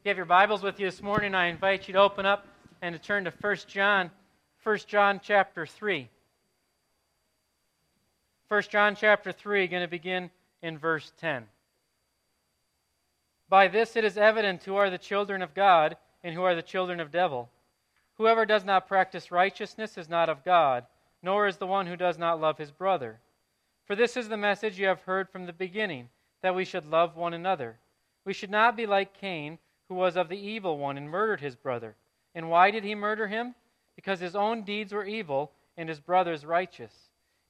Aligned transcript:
If 0.00 0.06
you 0.06 0.10
have 0.12 0.16
your 0.16 0.24
Bibles 0.24 0.62
with 0.62 0.80
you 0.80 0.86
this 0.86 1.02
morning, 1.02 1.34
I 1.34 1.48
invite 1.48 1.86
you 1.86 1.92
to 1.92 2.00
open 2.00 2.24
up 2.24 2.46
and 2.80 2.94
to 2.94 2.98
turn 2.98 3.24
to 3.24 3.32
1 3.38 3.56
John, 3.68 4.10
1 4.62 4.78
John 4.86 5.20
chapter 5.22 5.66
3. 5.66 6.08
1 8.48 8.62
John 8.70 8.96
chapter 8.96 9.30
3, 9.30 9.66
going 9.66 9.82
to 9.82 9.88
begin 9.88 10.30
in 10.62 10.78
verse 10.78 11.12
10. 11.20 11.44
By 13.50 13.68
this 13.68 13.94
it 13.94 14.02
is 14.02 14.16
evident 14.16 14.62
who 14.62 14.74
are 14.76 14.88
the 14.88 14.96
children 14.96 15.42
of 15.42 15.52
God 15.52 15.98
and 16.24 16.34
who 16.34 16.44
are 16.44 16.54
the 16.54 16.62
children 16.62 16.98
of 16.98 17.10
devil. 17.10 17.50
Whoever 18.16 18.46
does 18.46 18.64
not 18.64 18.88
practice 18.88 19.30
righteousness 19.30 19.98
is 19.98 20.08
not 20.08 20.30
of 20.30 20.46
God, 20.46 20.86
nor 21.22 21.46
is 21.46 21.58
the 21.58 21.66
one 21.66 21.86
who 21.86 21.96
does 21.96 22.16
not 22.16 22.40
love 22.40 22.56
his 22.56 22.70
brother. 22.70 23.20
For 23.84 23.94
this 23.94 24.16
is 24.16 24.30
the 24.30 24.38
message 24.38 24.78
you 24.78 24.86
have 24.86 25.02
heard 25.02 25.28
from 25.28 25.44
the 25.44 25.52
beginning, 25.52 26.08
that 26.40 26.54
we 26.54 26.64
should 26.64 26.86
love 26.86 27.16
one 27.16 27.34
another. 27.34 27.76
We 28.24 28.32
should 28.32 28.50
not 28.50 28.78
be 28.78 28.86
like 28.86 29.12
Cain 29.12 29.58
who 29.90 29.96
was 29.96 30.16
of 30.16 30.28
the 30.28 30.38
evil 30.38 30.78
one 30.78 30.96
and 30.96 31.10
murdered 31.10 31.40
his 31.40 31.56
brother. 31.56 31.96
And 32.32 32.48
why 32.48 32.70
did 32.70 32.84
he 32.84 32.94
murder 32.94 33.26
him? 33.26 33.56
Because 33.96 34.20
his 34.20 34.36
own 34.36 34.62
deeds 34.62 34.92
were 34.92 35.04
evil 35.04 35.50
and 35.76 35.88
his 35.88 35.98
brother's 35.98 36.46
righteous. 36.46 36.92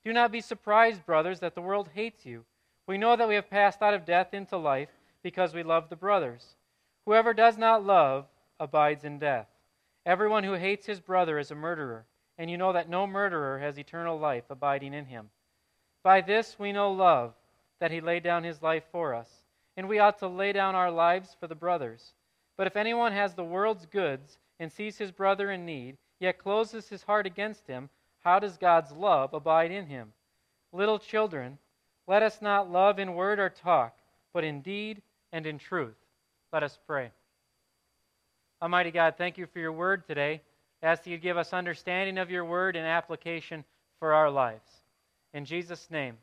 Do 0.07 0.13
not 0.15 0.33
be 0.33 0.41
surprised, 0.41 1.05
brothers, 1.05 1.41
that 1.41 1.55
the 1.55 1.61
world 1.61 1.91
hates 1.95 2.25
you. 2.25 2.47
We 2.87 2.97
know 2.97 3.15
that 3.15 3.29
we 3.29 3.35
have 3.35 3.51
passed 3.51 3.83
out 3.83 3.93
of 3.93 4.07
death 4.07 4.33
into 4.33 4.57
life 4.57 4.89
because 5.23 5.53
we 5.53 5.63
love 5.63 5.91
the 5.91 5.97
brothers. 5.97 6.57
Whoever 7.05 7.35
does 7.35 7.59
not 7.59 7.85
love 7.85 8.25
abides 8.59 9.05
in 9.05 9.19
death. 9.19 9.49
Everyone 10.07 10.45
who 10.45 10.55
hates 10.55 10.87
his 10.87 10.99
brother 10.99 11.39
is 11.39 11.51
a 11.51 11.55
murderer, 11.55 12.07
and 12.39 12.51
you 12.51 12.57
know 12.57 12.73
that 12.73 12.89
no 12.89 13.07
murderer 13.07 13.59
has 13.59 13.79
eternal 13.79 14.19
life 14.19 14.45
abiding 14.49 14.95
in 14.95 15.05
him. 15.05 15.29
By 16.03 16.23
this 16.23 16.59
we 16.59 16.73
know 16.73 16.91
love, 16.91 17.35
that 17.81 17.91
he 17.91 18.01
laid 18.01 18.23
down 18.23 18.45
his 18.45 18.63
life 18.63 18.85
for 18.91 19.15
us, 19.15 19.29
and 19.77 19.87
we 19.87 19.99
ought 19.99 20.19
to 20.21 20.27
lay 20.27 20.55
down 20.55 20.75
our 20.75 20.91
lives 20.91 21.37
for 21.39 21.47
the 21.47 21.55
brothers. 21.55 22.15
But 22.61 22.67
if 22.67 22.77
anyone 22.77 23.13
has 23.13 23.33
the 23.33 23.43
world's 23.43 23.87
goods 23.87 24.37
and 24.59 24.71
sees 24.71 24.99
his 24.99 25.11
brother 25.11 25.51
in 25.51 25.65
need, 25.65 25.97
yet 26.19 26.37
closes 26.37 26.91
his 26.91 27.03
heart 27.03 27.25
against 27.25 27.67
him, 27.67 27.89
how 28.19 28.39
does 28.39 28.59
God's 28.59 28.93
love 28.93 29.33
abide 29.33 29.71
in 29.71 29.87
him? 29.87 30.13
Little 30.71 30.99
children, 30.99 31.57
let 32.07 32.23
us 32.23 32.43
not 32.43 32.71
love 32.71 32.99
in 32.99 33.15
word 33.15 33.39
or 33.39 33.49
talk, 33.49 33.97
but 34.35 34.45
in 34.45 34.61
deed 34.61 35.01
and 35.33 35.47
in 35.47 35.57
truth. 35.57 35.97
Let 36.53 36.63
us 36.63 36.79
pray. 36.87 37.13
Almighty 38.61 38.91
God, 38.91 39.15
thank 39.17 39.39
you 39.39 39.47
for 39.47 39.59
your 39.59 39.73
word 39.73 40.07
today. 40.07 40.43
I 40.83 40.87
ask 40.89 41.05
that 41.05 41.11
you 41.11 41.17
give 41.17 41.39
us 41.39 41.55
understanding 41.55 42.19
of 42.19 42.31
your 42.31 42.45
word 42.45 42.77
and 42.77 42.87
application 42.87 43.65
for 44.01 44.13
our 44.13 44.31
lives. 44.31 44.71
In 45.33 45.47
Jesus' 45.47 45.91
name, 45.91 46.19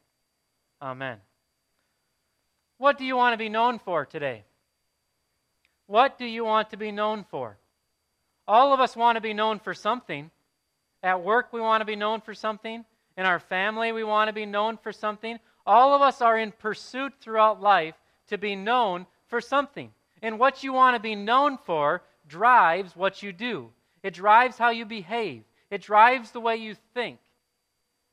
amen. 0.83 1.17
What 2.77 2.99
do 2.99 3.05
you 3.05 3.15
want 3.15 3.33
to 3.33 3.37
be 3.37 3.49
known 3.49 3.79
for 3.79 4.05
today? 4.05 4.43
What 5.87 6.17
do 6.17 6.25
you 6.25 6.45
want 6.45 6.69
to 6.69 6.77
be 6.77 6.91
known 6.91 7.25
for? 7.29 7.57
All 8.47 8.73
of 8.73 8.79
us 8.79 8.95
want 8.95 9.15
to 9.15 9.21
be 9.21 9.33
known 9.33 9.59
for 9.59 9.73
something. 9.73 10.29
At 11.01 11.23
work, 11.23 11.51
we 11.51 11.61
want 11.61 11.81
to 11.81 11.85
be 11.85 11.95
known 11.95 12.21
for 12.21 12.33
something. 12.33 12.85
In 13.17 13.25
our 13.25 13.39
family, 13.39 13.91
we 13.91 14.03
want 14.03 14.27
to 14.27 14.33
be 14.33 14.45
known 14.45 14.77
for 14.77 14.91
something. 14.91 15.39
All 15.65 15.95
of 15.95 16.01
us 16.01 16.21
are 16.21 16.37
in 16.37 16.51
pursuit 16.51 17.13
throughout 17.19 17.61
life 17.61 17.95
to 18.27 18.37
be 18.37 18.55
known 18.55 19.05
for 19.27 19.41
something. 19.41 19.91
And 20.21 20.39
what 20.39 20.63
you 20.63 20.73
want 20.73 20.95
to 20.95 21.01
be 21.01 21.15
known 21.15 21.57
for 21.57 22.03
drives 22.27 22.95
what 22.95 23.23
you 23.23 23.31
do, 23.31 23.71
it 24.03 24.13
drives 24.13 24.57
how 24.57 24.69
you 24.69 24.85
behave, 24.85 25.43
it 25.69 25.81
drives 25.81 26.31
the 26.31 26.39
way 26.39 26.57
you 26.57 26.75
think. 26.93 27.19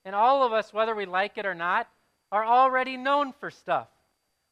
And 0.05 0.15
all 0.15 0.45
of 0.45 0.53
us, 0.53 0.73
whether 0.73 0.95
we 0.95 1.07
like 1.07 1.39
it 1.39 1.47
or 1.47 1.55
not, 1.55 1.89
are 2.31 2.45
already 2.45 2.97
known 2.97 3.33
for 3.33 3.51
stuff. 3.51 3.89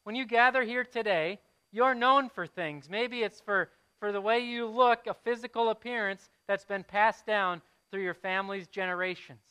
When 0.03 0.15
you 0.15 0.25
gather 0.25 0.63
here 0.63 0.83
today, 0.83 1.39
you're 1.73 1.95
known 1.95 2.29
for 2.29 2.47
things. 2.47 2.89
Maybe 2.89 3.23
it's 3.23 3.41
for, 3.41 3.69
for 3.99 4.13
the 4.13 4.21
way 4.21 4.39
you 4.39 4.67
look, 4.67 5.07
a 5.07 5.13
physical 5.13 5.71
appearance 5.71 6.29
that's 6.47 6.63
been 6.63 6.83
passed 6.83 7.25
down 7.25 7.61
through 7.91 8.03
your 8.03 8.13
family's 8.13 8.67
generations. 8.67 9.41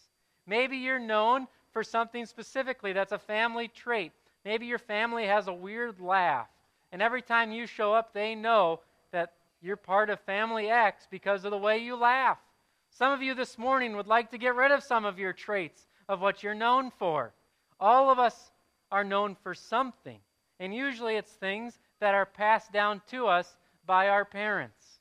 Maybe 0.46 0.78
you're 0.78 0.98
known 0.98 1.48
for 1.72 1.82
something 1.82 2.24
specifically 2.24 2.92
that's 2.92 3.12
a 3.12 3.18
family 3.18 3.68
trait. 3.68 4.12
Maybe 4.44 4.66
your 4.66 4.78
family 4.78 5.26
has 5.26 5.48
a 5.48 5.52
weird 5.52 6.00
laugh, 6.00 6.48
and 6.92 7.02
every 7.02 7.22
time 7.22 7.52
you 7.52 7.66
show 7.66 7.92
up, 7.92 8.12
they 8.12 8.34
know 8.34 8.80
that 9.12 9.32
you're 9.60 9.76
part 9.76 10.10
of 10.10 10.20
family 10.20 10.68
X 10.68 11.06
because 11.10 11.44
of 11.44 11.50
the 11.50 11.58
way 11.58 11.78
you 11.78 11.96
laugh. 11.96 12.38
Some 12.90 13.12
of 13.12 13.22
you 13.22 13.34
this 13.34 13.56
morning 13.56 13.96
would 13.96 14.08
like 14.08 14.30
to 14.30 14.38
get 14.38 14.54
rid 14.54 14.70
of 14.70 14.82
some 14.82 15.04
of 15.04 15.18
your 15.18 15.32
traits 15.32 15.86
of 16.08 16.20
what 16.20 16.42
you're 16.42 16.54
known 16.54 16.90
for. 16.90 17.32
All 17.80 18.10
of 18.10 18.18
us 18.18 18.50
are 18.90 19.04
known 19.04 19.36
for 19.42 19.54
something, 19.54 20.18
and 20.60 20.74
usually 20.74 21.16
it's 21.16 21.32
things 21.32 21.78
that 22.02 22.16
are 22.16 22.26
passed 22.26 22.72
down 22.72 23.00
to 23.08 23.28
us 23.28 23.56
by 23.86 24.08
our 24.08 24.24
parents. 24.24 24.98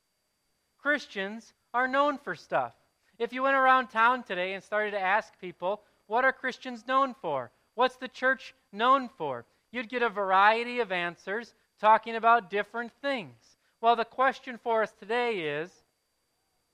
Christians 0.78 1.52
are 1.74 1.88
known 1.88 2.20
for 2.20 2.36
stuff. 2.36 2.76
If 3.18 3.34
you 3.34 3.42
went 3.42 3.56
around 3.56 3.88
town 3.88 4.22
today 4.22 4.54
and 4.54 4.64
started 4.64 4.92
to 4.92 5.00
ask 5.00 5.34
people, 5.40 5.82
what 6.06 6.26
are 6.26 6.32
Christians 6.32 6.86
known 6.88 7.16
for? 7.20 7.50
What's 7.74 7.96
the 7.96 8.08
church 8.08 8.54
known 8.72 9.10
for? 9.18 9.46
You'd 9.72 9.90
get 9.90 10.04
a 10.04 10.10
variety 10.10 10.80
of 10.80 10.92
answers 10.92 11.56
talking 11.80 12.16
about 12.16 12.52
different 12.52 12.92
things. 13.02 13.58
Well, 13.82 13.96
the 13.96 14.06
question 14.06 14.60
for 14.62 14.84
us 14.84 14.94
today 15.00 15.40
is 15.40 15.72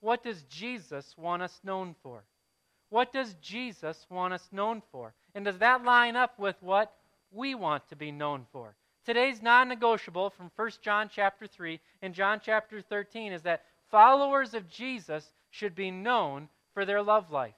what 0.02 0.26
does 0.26 0.42
Jesus 0.50 1.16
want 1.18 1.42
us 1.42 1.58
known 1.64 1.96
for? 2.04 2.26
What 2.90 3.14
does 3.14 3.34
Jesus 3.42 4.06
want 4.10 4.34
us 4.34 4.50
known 4.52 4.82
for? 4.92 5.14
And 5.36 5.46
does 5.46 5.60
that 5.60 5.86
line 5.86 6.18
up 6.18 6.38
with 6.38 6.58
what 6.60 6.92
we 7.32 7.56
want 7.56 7.88
to 7.88 7.96
be 7.96 8.12
known 8.12 8.46
for? 8.52 8.76
Today's 9.07 9.41
non-negotiable 9.41 10.31
from 10.31 10.51
1 10.57 10.69
John 10.81 11.09
chapter 11.09 11.47
3 11.47 11.79
and 12.01 12.13
John 12.13 12.41
chapter 12.44 12.81
13 12.81 13.31
is 13.31 13.41
that 13.44 13.63
followers 13.90 14.53
of 14.53 14.69
Jesus 14.69 15.31
should 15.50 15.75
be 15.75 15.91
known 15.91 16.50
for 16.73 16.84
their 16.84 17.01
love 17.01 17.31
life. 17.31 17.56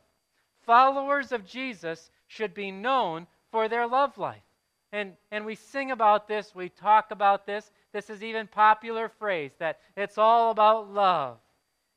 Followers 0.68 1.32
of 1.32 1.48
Jesus 1.48 2.12
should 2.28 2.54
be 2.54 2.70
known 2.70 3.26
for 3.50 3.68
their 3.68 3.88
love 3.88 4.16
life. 4.20 4.44
And, 4.92 5.14
and 5.32 5.44
we 5.44 5.56
sing 5.56 5.90
about 5.90 6.28
this, 6.28 6.54
we 6.54 6.70
talk 6.70 7.10
about 7.10 7.48
this. 7.48 7.72
This 7.94 8.12
is 8.12 8.22
even 8.22 8.46
popular 8.46 9.10
phrase 9.10 9.54
that 9.58 9.80
it's 9.98 10.20
all 10.20 10.52
about 10.52 10.94
love. 10.94 11.40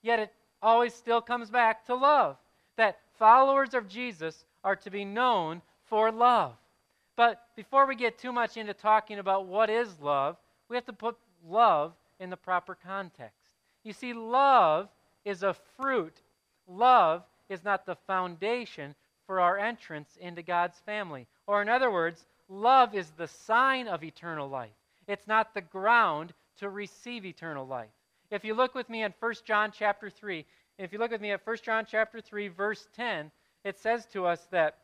Yet 0.00 0.18
it 0.18 0.32
always 0.62 0.94
still 0.94 1.20
comes 1.20 1.50
back 1.50 1.84
to 1.88 1.94
love. 1.94 2.38
That 2.78 3.00
followers 3.18 3.74
of 3.74 3.86
Jesus 3.86 4.46
are 4.64 4.76
to 4.76 4.90
be 4.90 5.04
known 5.04 5.60
for 5.90 6.10
love. 6.10 6.54
But 7.22 7.46
before 7.54 7.86
we 7.86 7.94
get 7.94 8.18
too 8.18 8.32
much 8.32 8.56
into 8.56 8.74
talking 8.74 9.20
about 9.20 9.46
what 9.46 9.70
is 9.70 10.00
love, 10.00 10.36
we 10.68 10.74
have 10.74 10.86
to 10.86 10.92
put 10.92 11.16
love 11.48 11.92
in 12.18 12.30
the 12.30 12.36
proper 12.36 12.74
context. 12.74 13.52
You 13.84 13.92
see, 13.92 14.12
love 14.12 14.88
is 15.24 15.44
a 15.44 15.54
fruit. 15.76 16.20
Love 16.66 17.22
is 17.48 17.62
not 17.62 17.86
the 17.86 17.94
foundation 18.08 18.96
for 19.24 19.38
our 19.38 19.56
entrance 19.56 20.18
into 20.20 20.42
God's 20.42 20.80
family. 20.80 21.28
Or, 21.46 21.62
in 21.62 21.68
other 21.68 21.92
words, 21.92 22.26
love 22.48 22.92
is 22.92 23.10
the 23.10 23.28
sign 23.28 23.86
of 23.86 24.02
eternal 24.02 24.48
life. 24.48 24.74
It's 25.06 25.28
not 25.28 25.54
the 25.54 25.60
ground 25.60 26.32
to 26.58 26.70
receive 26.70 27.24
eternal 27.24 27.68
life. 27.68 27.94
If 28.32 28.44
you 28.44 28.54
look 28.54 28.74
with 28.74 28.88
me 28.88 29.04
in 29.04 29.14
1 29.20 29.34
John 29.44 29.70
chapter 29.72 30.10
3, 30.10 30.44
if 30.76 30.92
you 30.92 30.98
look 30.98 31.12
with 31.12 31.20
me 31.20 31.30
at 31.30 31.46
1 31.46 31.56
John 31.62 31.86
chapter 31.88 32.20
3 32.20 32.48
verse 32.48 32.88
10, 32.96 33.30
it 33.62 33.78
says 33.78 34.06
to 34.06 34.26
us 34.26 34.48
that 34.50 34.78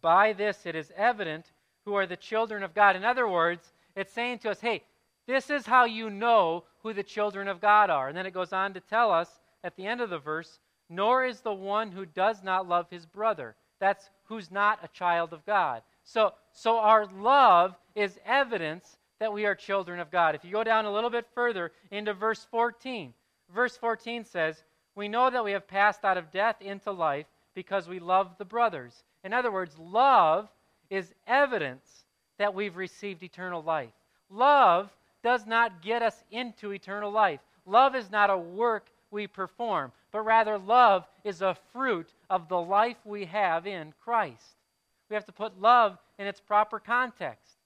by 0.00 0.32
this 0.32 0.66
it 0.66 0.74
is 0.74 0.92
evident 0.96 1.52
who 1.84 1.94
are 1.94 2.06
the 2.06 2.16
children 2.16 2.62
of 2.62 2.74
God. 2.74 2.96
In 2.96 3.04
other 3.04 3.28
words, 3.28 3.72
it's 3.96 4.12
saying 4.12 4.38
to 4.40 4.50
us, 4.50 4.60
hey, 4.60 4.82
this 5.26 5.50
is 5.50 5.66
how 5.66 5.84
you 5.84 6.10
know 6.10 6.64
who 6.82 6.92
the 6.92 7.02
children 7.02 7.48
of 7.48 7.60
God 7.60 7.90
are. 7.90 8.08
And 8.08 8.16
then 8.16 8.26
it 8.26 8.34
goes 8.34 8.52
on 8.52 8.74
to 8.74 8.80
tell 8.80 9.10
us 9.10 9.40
at 9.62 9.76
the 9.76 9.86
end 9.86 10.00
of 10.00 10.10
the 10.10 10.18
verse, 10.18 10.58
nor 10.88 11.24
is 11.24 11.40
the 11.40 11.52
one 11.52 11.92
who 11.92 12.06
does 12.06 12.42
not 12.42 12.68
love 12.68 12.86
his 12.90 13.06
brother. 13.06 13.54
That's 13.78 14.10
who's 14.24 14.50
not 14.50 14.80
a 14.82 14.88
child 14.88 15.32
of 15.32 15.44
God. 15.46 15.82
So, 16.04 16.34
so 16.52 16.78
our 16.78 17.06
love 17.06 17.74
is 17.94 18.18
evidence 18.24 18.96
that 19.20 19.32
we 19.32 19.46
are 19.46 19.54
children 19.54 20.00
of 20.00 20.10
God. 20.10 20.34
If 20.34 20.44
you 20.44 20.50
go 20.50 20.64
down 20.64 20.86
a 20.86 20.92
little 20.92 21.10
bit 21.10 21.26
further 21.34 21.72
into 21.90 22.14
verse 22.14 22.46
14, 22.50 23.12
verse 23.54 23.76
14 23.76 24.24
says, 24.24 24.64
We 24.94 25.08
know 25.08 25.30
that 25.30 25.44
we 25.44 25.52
have 25.52 25.68
passed 25.68 26.04
out 26.04 26.16
of 26.16 26.30
death 26.30 26.56
into 26.60 26.90
life 26.90 27.26
because 27.54 27.88
we 27.88 27.98
love 27.98 28.36
the 28.38 28.44
brothers. 28.44 29.04
In 29.24 29.32
other 29.32 29.50
words, 29.50 29.78
love 29.78 30.48
is 30.88 31.14
evidence 31.26 32.04
that 32.38 32.54
we've 32.54 32.76
received 32.76 33.22
eternal 33.22 33.62
life. 33.62 33.92
Love 34.30 34.90
does 35.22 35.46
not 35.46 35.82
get 35.82 36.02
us 36.02 36.24
into 36.30 36.72
eternal 36.72 37.10
life. 37.10 37.40
Love 37.66 37.94
is 37.94 38.10
not 38.10 38.30
a 38.30 38.38
work 38.38 38.90
we 39.10 39.26
perform, 39.26 39.92
but 40.12 40.20
rather 40.20 40.56
love 40.56 41.04
is 41.24 41.42
a 41.42 41.56
fruit 41.72 42.14
of 42.30 42.48
the 42.48 42.60
life 42.60 42.96
we 43.04 43.24
have 43.26 43.66
in 43.66 43.92
Christ. 44.02 44.56
We 45.08 45.14
have 45.14 45.26
to 45.26 45.32
put 45.32 45.60
love 45.60 45.98
in 46.18 46.26
its 46.26 46.40
proper 46.40 46.78
context. 46.78 47.56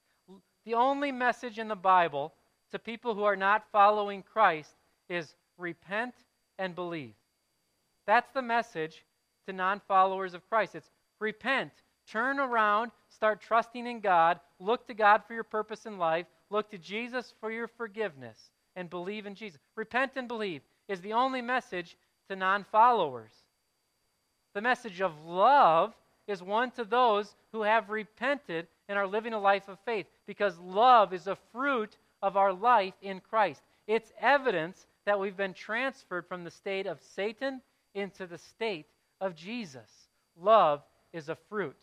The 0.65 0.75
only 0.75 1.13
message 1.13 1.59
in 1.59 1.69
the 1.69 1.77
Bible 1.77 2.33
to 2.73 2.79
people 2.79 3.15
who 3.15 3.25
are 3.25 3.37
not 3.37 3.67
following 3.71 4.23
Christ 4.23 4.75
is 5.09 5.35
repent 5.59 6.15
and 6.59 6.75
believe. 6.75 7.15
That's 8.07 8.31
the 8.33 8.43
message 8.43 9.05
to 9.47 9.53
non 9.53 9.81
followers 9.87 10.35
of 10.35 10.49
Christ. 10.49 10.75
It's 10.75 10.91
repent, 11.21 11.73
turn 12.07 12.39
around, 12.39 12.91
start 13.09 13.41
trusting 13.41 13.87
in 13.87 14.01
God, 14.01 14.41
look 14.59 14.87
to 14.87 14.95
God 14.95 15.23
for 15.27 15.35
your 15.35 15.45
purpose 15.45 15.87
in 15.87 15.99
life, 15.99 16.27
look 16.51 16.71
to 16.71 16.79
Jesus 16.79 17.33
for 17.41 17.51
your 17.51 17.69
forgiveness. 17.69 18.51
and 18.77 18.91
believe 18.91 19.27
in 19.27 19.35
Jesus. 19.35 19.61
Repent 19.77 20.13
and 20.17 20.27
believe 20.27 20.61
is 20.89 21.01
the 21.01 21.13
only 21.13 21.41
message 21.41 21.97
to 22.29 22.37
non 22.37 22.65
followers. 22.65 23.33
The 24.55 24.61
message 24.61 25.01
of 25.01 25.25
love 25.25 25.95
is 26.27 26.43
one 26.43 26.71
to 26.73 26.85
those 26.85 27.35
who 27.53 27.63
have 27.63 27.91
repented 27.91 28.67
and 28.89 28.99
are 28.99 29.07
living 29.07 29.33
a 29.33 29.39
life 29.39 29.69
of 29.69 29.79
faith 29.85 30.07
because 30.27 30.59
love 30.59 31.13
is 31.13 31.27
a 31.27 31.39
fruit 31.53 31.97
of 32.23 32.37
our 32.37 32.53
life 32.53 32.95
in 33.03 33.21
Christ. 33.21 33.63
It's 33.87 34.13
evidence 34.21 34.87
that 35.07 35.19
we've 35.21 35.37
been 35.37 35.55
transferred 35.55 36.27
from 36.27 36.45
the 36.45 36.51
state 36.51 36.87
of 36.87 37.01
Satan 37.15 37.61
into 37.95 38.27
the 38.27 38.39
state 38.39 38.87
of 39.21 39.35
Jesus. 39.35 39.91
Love 40.41 40.83
is 41.15 41.31
a 41.31 41.39
fruit. 41.49 41.77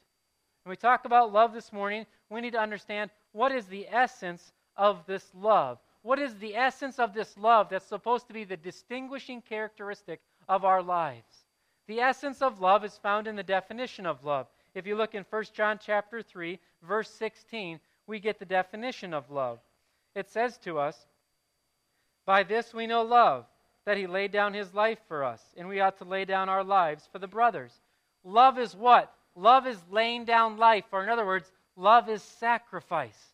When 0.63 0.72
we 0.72 0.75
talk 0.75 1.06
about 1.06 1.33
love 1.33 1.54
this 1.54 1.74
morning, 1.74 2.06
we 2.30 2.42
need 2.42 2.51
to 2.51 2.62
understand 2.62 3.10
what 3.31 3.51
is 3.51 3.66
the 3.66 3.88
essence 3.89 4.51
of 4.75 5.06
this 5.07 5.31
love. 5.33 5.80
What 6.04 6.19
is 6.19 6.36
the 6.36 6.56
essence 6.56 7.00
of 7.00 7.13
this 7.13 7.36
love 7.38 7.69
that's 7.69 7.86
supposed 7.86 8.28
to 8.28 8.33
be 8.33 8.44
the 8.44 8.57
distinguishing 8.57 9.42
characteristic 9.42 10.19
of 10.48 10.66
our 10.66 10.83
lives? 10.83 11.45
The 11.88 12.00
essence 12.00 12.42
of 12.42 12.60
love 12.60 12.86
is 12.86 12.98
found 12.98 13.28
in 13.28 13.36
the 13.36 13.44
definition 13.44 14.06
of 14.06 14.24
love. 14.24 14.48
If 14.75 14.86
you 14.86 14.95
look 14.95 15.16
in 15.16 15.25
1 15.30 15.44
John 15.54 15.80
chapter 15.84 16.22
3, 16.22 16.60
verse 16.84 17.10
16, 17.10 17.80
we 18.07 18.19
get 18.19 18.39
the 18.39 18.45
definition 18.45 19.13
of 19.13 19.30
love. 19.31 19.60
It 20.16 20.30
says 20.30 20.57
to 20.60 20.77
us, 20.80 21.07
By 22.25 22.44
this 22.44 22.74
we 22.74 22.88
know 22.88 23.01
love, 23.01 23.45
that 23.86 23.98
he 23.98 24.07
laid 24.07 24.31
down 24.31 24.54
his 24.54 24.74
life 24.74 25.00
for 25.07 25.24
us, 25.24 25.42
and 25.57 25.68
we 25.68 25.80
ought 25.80 25.98
to 25.98 26.06
lay 26.06 26.25
down 26.25 26.50
our 26.50 26.63
lives 26.63 27.07
for 27.12 27.19
the 27.19 27.27
brothers. 27.27 27.81
Love 28.24 28.60
is 28.60 28.75
what? 28.75 29.13
Love 29.36 29.66
is 29.66 29.78
laying 29.89 30.25
down 30.25 30.57
life, 30.57 30.86
or 30.92 31.04
in 31.04 31.10
other 31.10 31.25
words, 31.25 31.51
love 31.75 32.10
is 32.10 32.22
sacrifice. 32.22 33.33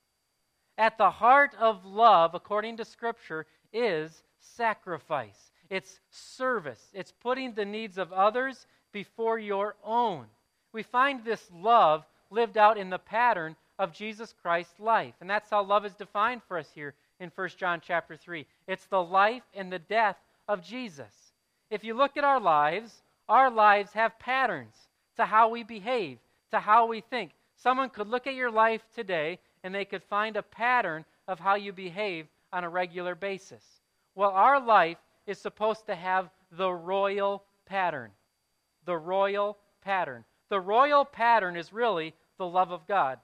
At 0.77 0.97
the 0.97 1.09
heart 1.09 1.55
of 1.59 1.85
love, 1.85 2.35
according 2.35 2.77
to 2.77 2.85
Scripture, 2.85 3.47
is 3.73 4.23
sacrifice. 4.39 5.51
It's 5.69 5.99
service. 6.11 6.91
It's 6.93 7.11
putting 7.11 7.53
the 7.53 7.65
needs 7.65 7.97
of 7.97 8.13
others 8.13 8.67
before 8.91 9.39
your 9.39 9.75
own. 9.83 10.25
We 10.71 10.83
find 10.83 11.23
this 11.23 11.49
love 11.53 12.05
lived 12.29 12.57
out 12.57 12.77
in 12.77 12.89
the 12.89 12.99
pattern 12.99 13.55
of 13.79 13.93
Jesus 13.93 14.33
Christ's 14.41 14.79
life. 14.79 15.15
And 15.19 15.29
that's 15.29 15.49
how 15.49 15.63
love 15.63 15.85
is 15.85 15.93
defined 15.93 16.41
for 16.47 16.57
us 16.57 16.69
here 16.73 16.93
in 17.19 17.31
1 17.33 17.49
John 17.57 17.81
chapter 17.85 18.15
3. 18.15 18.45
It's 18.67 18.85
the 18.85 19.01
life 19.01 19.43
and 19.53 19.71
the 19.71 19.79
death 19.79 20.17
of 20.47 20.63
Jesus. 20.63 21.33
If 21.69 21.83
you 21.83 21.93
look 21.93 22.17
at 22.17 22.23
our 22.23 22.39
lives, 22.39 23.01
our 23.27 23.49
lives 23.49 23.91
have 23.93 24.19
patterns 24.19 24.86
to 25.17 25.25
how 25.25 25.49
we 25.49 25.63
behave, 25.63 26.19
to 26.51 26.59
how 26.59 26.85
we 26.87 27.01
think. 27.01 27.31
Someone 27.55 27.89
could 27.89 28.07
look 28.07 28.27
at 28.27 28.35
your 28.35 28.51
life 28.51 28.81
today 28.95 29.39
and 29.63 29.73
they 29.73 29.85
could 29.85 30.03
find 30.03 30.37
a 30.37 30.43
pattern 30.43 31.03
of 31.27 31.39
how 31.39 31.55
you 31.55 31.73
behave 31.73 32.27
on 32.53 32.63
a 32.63 32.69
regular 32.69 33.15
basis. 33.15 33.63
Well, 34.15 34.31
our 34.31 34.59
life 34.59 34.97
is 35.25 35.37
supposed 35.39 35.85
to 35.87 35.95
have 35.95 36.29
the 36.51 36.71
royal 36.71 37.43
pattern. 37.65 38.11
The 38.85 38.97
royal 38.97 39.57
pattern. 39.81 40.23
The 40.49 40.59
royal 40.59 41.03
pattern 41.03 41.57
is 41.57 41.73
really 41.73 42.13
the 42.37 42.45
love 42.45 42.71
of 42.71 42.87
God. 42.87 43.19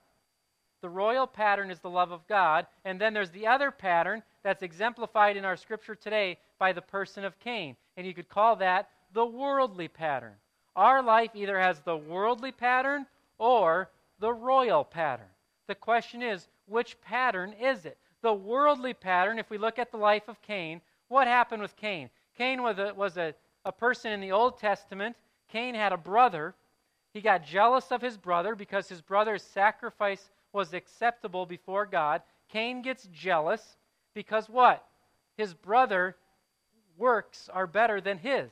The 0.82 0.90
royal 0.90 1.28
pattern 1.28 1.72
is 1.72 1.80
the 1.80 1.90
love 1.90 2.12
of 2.12 2.28
God. 2.28 2.68
And 2.84 3.00
then 3.00 3.14
there's 3.14 3.32
the 3.32 3.48
other 3.48 3.72
pattern 3.72 4.22
that's 4.44 4.64
exemplified 4.64 5.38
in 5.38 5.46
our 5.46 5.56
scripture 5.56 5.96
today 5.96 6.38
by 6.60 6.74
the 6.74 6.82
person 6.82 7.24
of 7.24 7.40
Cain. 7.40 7.78
And 7.96 8.06
you 8.06 8.14
could 8.14 8.28
call 8.28 8.58
that 8.58 8.90
the 9.14 9.26
worldly 9.26 9.88
pattern. 9.88 10.34
Our 10.76 11.04
life 11.04 11.32
either 11.36 11.60
has 11.60 11.80
the 11.82 11.98
worldly 11.98 12.52
pattern 12.52 13.06
or 13.38 13.90
the 14.20 14.34
royal 14.34 14.84
pattern. 14.84 15.28
The 15.68 15.76
question 15.76 16.22
is, 16.22 16.48
which 16.68 17.00
pattern 17.02 17.54
is 17.54 17.86
it? 17.86 17.98
The 18.22 18.34
worldly 18.34 18.94
pattern, 18.94 19.38
if 19.38 19.50
we 19.50 19.58
look 19.58 19.78
at 19.78 19.92
the 19.92 19.98
life 19.98 20.28
of 20.28 20.42
Cain, 20.42 20.82
what 21.10 21.28
happened 21.28 21.62
with 21.62 21.76
Cain? 21.76 22.10
Cain 22.38 22.64
was 22.64 22.80
a, 22.80 22.94
was 22.94 23.18
a, 23.18 23.36
a 23.66 23.72
person 23.72 24.12
in 24.12 24.22
the 24.22 24.32
Old 24.32 24.58
Testament. 24.58 25.16
Cain 25.50 25.76
had 25.76 25.92
a 25.92 25.98
brother. 25.98 26.56
He 27.14 27.22
got 27.22 27.46
jealous 27.46 27.92
of 27.92 28.02
his 28.02 28.18
brother 28.18 28.56
because 28.56 28.90
his 28.90 29.02
brother's 29.02 29.44
sacrifice 29.44 30.30
was 30.52 30.74
acceptable 30.74 31.46
before 31.46 31.86
God. 31.86 32.22
Cain 32.50 32.82
gets 32.82 33.08
jealous 33.14 33.78
because 34.14 34.50
what? 34.50 34.86
His 35.38 35.54
brother 35.54 36.16
works 36.98 37.50
are 37.54 37.68
better 37.68 38.00
than 38.00 38.18
his. 38.18 38.52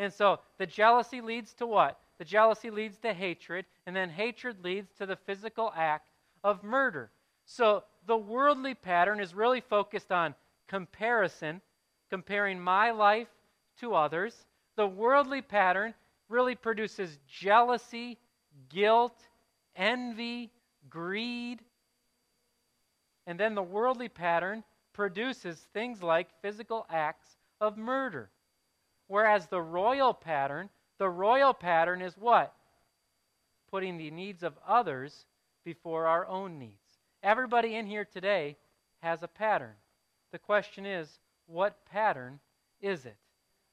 And 0.00 0.10
so 0.10 0.40
the 0.56 0.64
jealousy 0.64 1.20
leads 1.20 1.52
to 1.54 1.66
what? 1.66 2.00
The 2.16 2.24
jealousy 2.24 2.70
leads 2.70 2.96
to 3.00 3.12
hatred, 3.12 3.66
and 3.84 3.94
then 3.94 4.08
hatred 4.08 4.64
leads 4.64 4.90
to 4.94 5.04
the 5.04 5.16
physical 5.16 5.70
act 5.76 6.08
of 6.42 6.64
murder. 6.64 7.10
So 7.44 7.84
the 8.06 8.16
worldly 8.16 8.74
pattern 8.74 9.20
is 9.20 9.34
really 9.34 9.60
focused 9.60 10.10
on 10.10 10.34
comparison, 10.68 11.60
comparing 12.08 12.58
my 12.58 12.92
life 12.92 13.28
to 13.80 13.94
others. 13.94 14.46
The 14.76 14.86
worldly 14.86 15.42
pattern 15.42 15.92
really 16.30 16.54
produces 16.54 17.18
jealousy, 17.28 18.16
guilt, 18.70 19.20
envy, 19.76 20.50
greed. 20.88 21.60
And 23.26 23.38
then 23.38 23.54
the 23.54 23.62
worldly 23.62 24.08
pattern 24.08 24.64
produces 24.94 25.58
things 25.74 26.02
like 26.02 26.28
physical 26.40 26.86
acts 26.88 27.36
of 27.60 27.76
murder. 27.76 28.30
Whereas 29.10 29.48
the 29.48 29.60
royal 29.60 30.14
pattern, 30.14 30.70
the 30.98 31.08
royal 31.08 31.52
pattern 31.52 32.00
is 32.00 32.16
what? 32.16 32.54
Putting 33.68 33.98
the 33.98 34.12
needs 34.12 34.44
of 34.44 34.56
others 34.64 35.26
before 35.64 36.06
our 36.06 36.28
own 36.28 36.60
needs. 36.60 37.00
Everybody 37.20 37.74
in 37.74 37.86
here 37.88 38.04
today 38.04 38.56
has 39.02 39.24
a 39.24 39.26
pattern. 39.26 39.74
The 40.30 40.38
question 40.38 40.86
is, 40.86 41.18
what 41.48 41.84
pattern 41.86 42.38
is 42.80 43.04
it? 43.04 43.16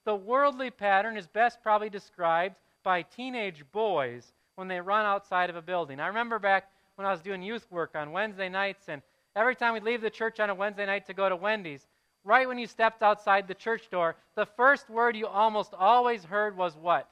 The 0.06 0.16
worldly 0.16 0.72
pattern 0.72 1.18
is 1.18 1.28
best 1.28 1.62
probably 1.62 1.92
described 1.92 2.56
by 2.82 3.04
teenage 3.04 3.64
boys 3.72 4.34
when 4.56 4.68
they 4.68 4.82
run 4.82 5.06
outside 5.06 5.52
of 5.52 5.56
a 5.56 5.62
building. 5.62 6.00
I 6.00 6.08
remember 6.08 6.40
back 6.40 6.72
when 6.96 7.06
I 7.06 7.12
was 7.12 7.22
doing 7.22 7.44
youth 7.44 7.68
work 7.70 7.92
on 7.94 8.12
Wednesday 8.12 8.50
nights, 8.50 8.90
and 8.90 9.04
every 9.36 9.56
time 9.56 9.76
we'd 9.76 9.84
leave 9.84 10.02
the 10.02 10.10
church 10.10 10.40
on 10.40 10.50
a 10.50 10.56
Wednesday 10.56 10.88
night 10.88 11.06
to 11.06 11.14
go 11.14 11.30
to 11.30 11.36
Wendy's, 11.36 11.86
right 12.28 12.48
when 12.48 12.60
you 12.60 12.68
stepped 12.68 13.02
outside 13.02 13.48
the 13.48 13.56
church 13.56 13.90
door, 13.90 14.16
the 14.36 14.46
first 14.46 14.90
word 14.90 15.16
you 15.16 15.26
almost 15.26 15.74
always 15.74 16.26
heard 16.26 16.58
was 16.58 16.76
what? 16.76 17.10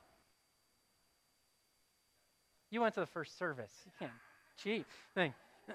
You 2.69 2.81
went 2.81 2.93
to 2.95 2.99
the 2.99 3.05
first 3.05 3.39
service. 3.39 3.71
You 3.85 3.91
can't 3.99 4.11
cheat. 4.61 4.85
Thing. 5.15 5.33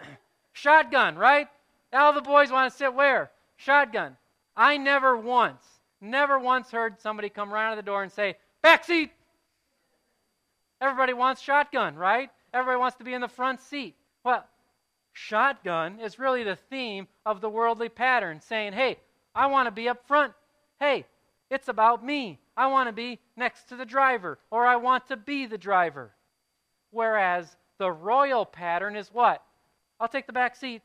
Shotgun, 0.52 1.16
right? 1.16 1.48
All 1.92 2.12
the 2.12 2.20
boys 2.20 2.52
want 2.52 2.70
to 2.70 2.76
sit 2.76 2.92
where? 2.92 3.30
Shotgun. 3.56 4.16
I 4.54 4.76
never 4.76 5.16
once, 5.16 5.64
never 6.02 6.38
once 6.38 6.70
heard 6.70 7.00
somebody 7.00 7.30
come 7.30 7.50
right 7.50 7.68
out 7.68 7.72
of 7.72 7.82
the 7.82 7.90
door 7.90 8.02
and 8.02 8.12
say, 8.12 8.36
back 8.62 8.84
seat. 8.84 9.10
Everybody 10.82 11.14
wants 11.14 11.40
shotgun, 11.40 11.96
right? 11.96 12.30
Everybody 12.52 12.78
wants 12.78 12.96
to 12.98 13.04
be 13.04 13.14
in 13.14 13.20
the 13.20 13.28
front 13.28 13.60
seat. 13.60 13.94
Well, 14.24 14.44
shotgun 15.12 16.00
is 16.00 16.18
really 16.18 16.42
the 16.42 16.56
theme 16.56 17.06
of 17.24 17.40
the 17.40 17.48
worldly 17.48 17.88
pattern, 17.88 18.40
saying, 18.40 18.72
hey, 18.74 18.98
I 19.34 19.46
want 19.46 19.66
to 19.66 19.70
be 19.70 19.88
up 19.88 20.06
front. 20.06 20.32
Hey, 20.78 21.06
it's 21.50 21.68
about 21.68 22.04
me. 22.04 22.38
I 22.56 22.66
want 22.66 22.88
to 22.88 22.92
be 22.92 23.18
next 23.36 23.68
to 23.68 23.76
the 23.76 23.84
driver, 23.84 24.38
or 24.50 24.66
I 24.66 24.76
want 24.76 25.08
to 25.08 25.16
be 25.16 25.46
the 25.46 25.58
driver. 25.58 26.12
Whereas 26.90 27.56
the 27.78 27.90
royal 27.90 28.44
pattern 28.44 28.96
is 28.96 29.08
what? 29.12 29.42
I'll 29.98 30.08
take 30.08 30.26
the 30.26 30.32
back 30.32 30.56
seat. 30.56 30.82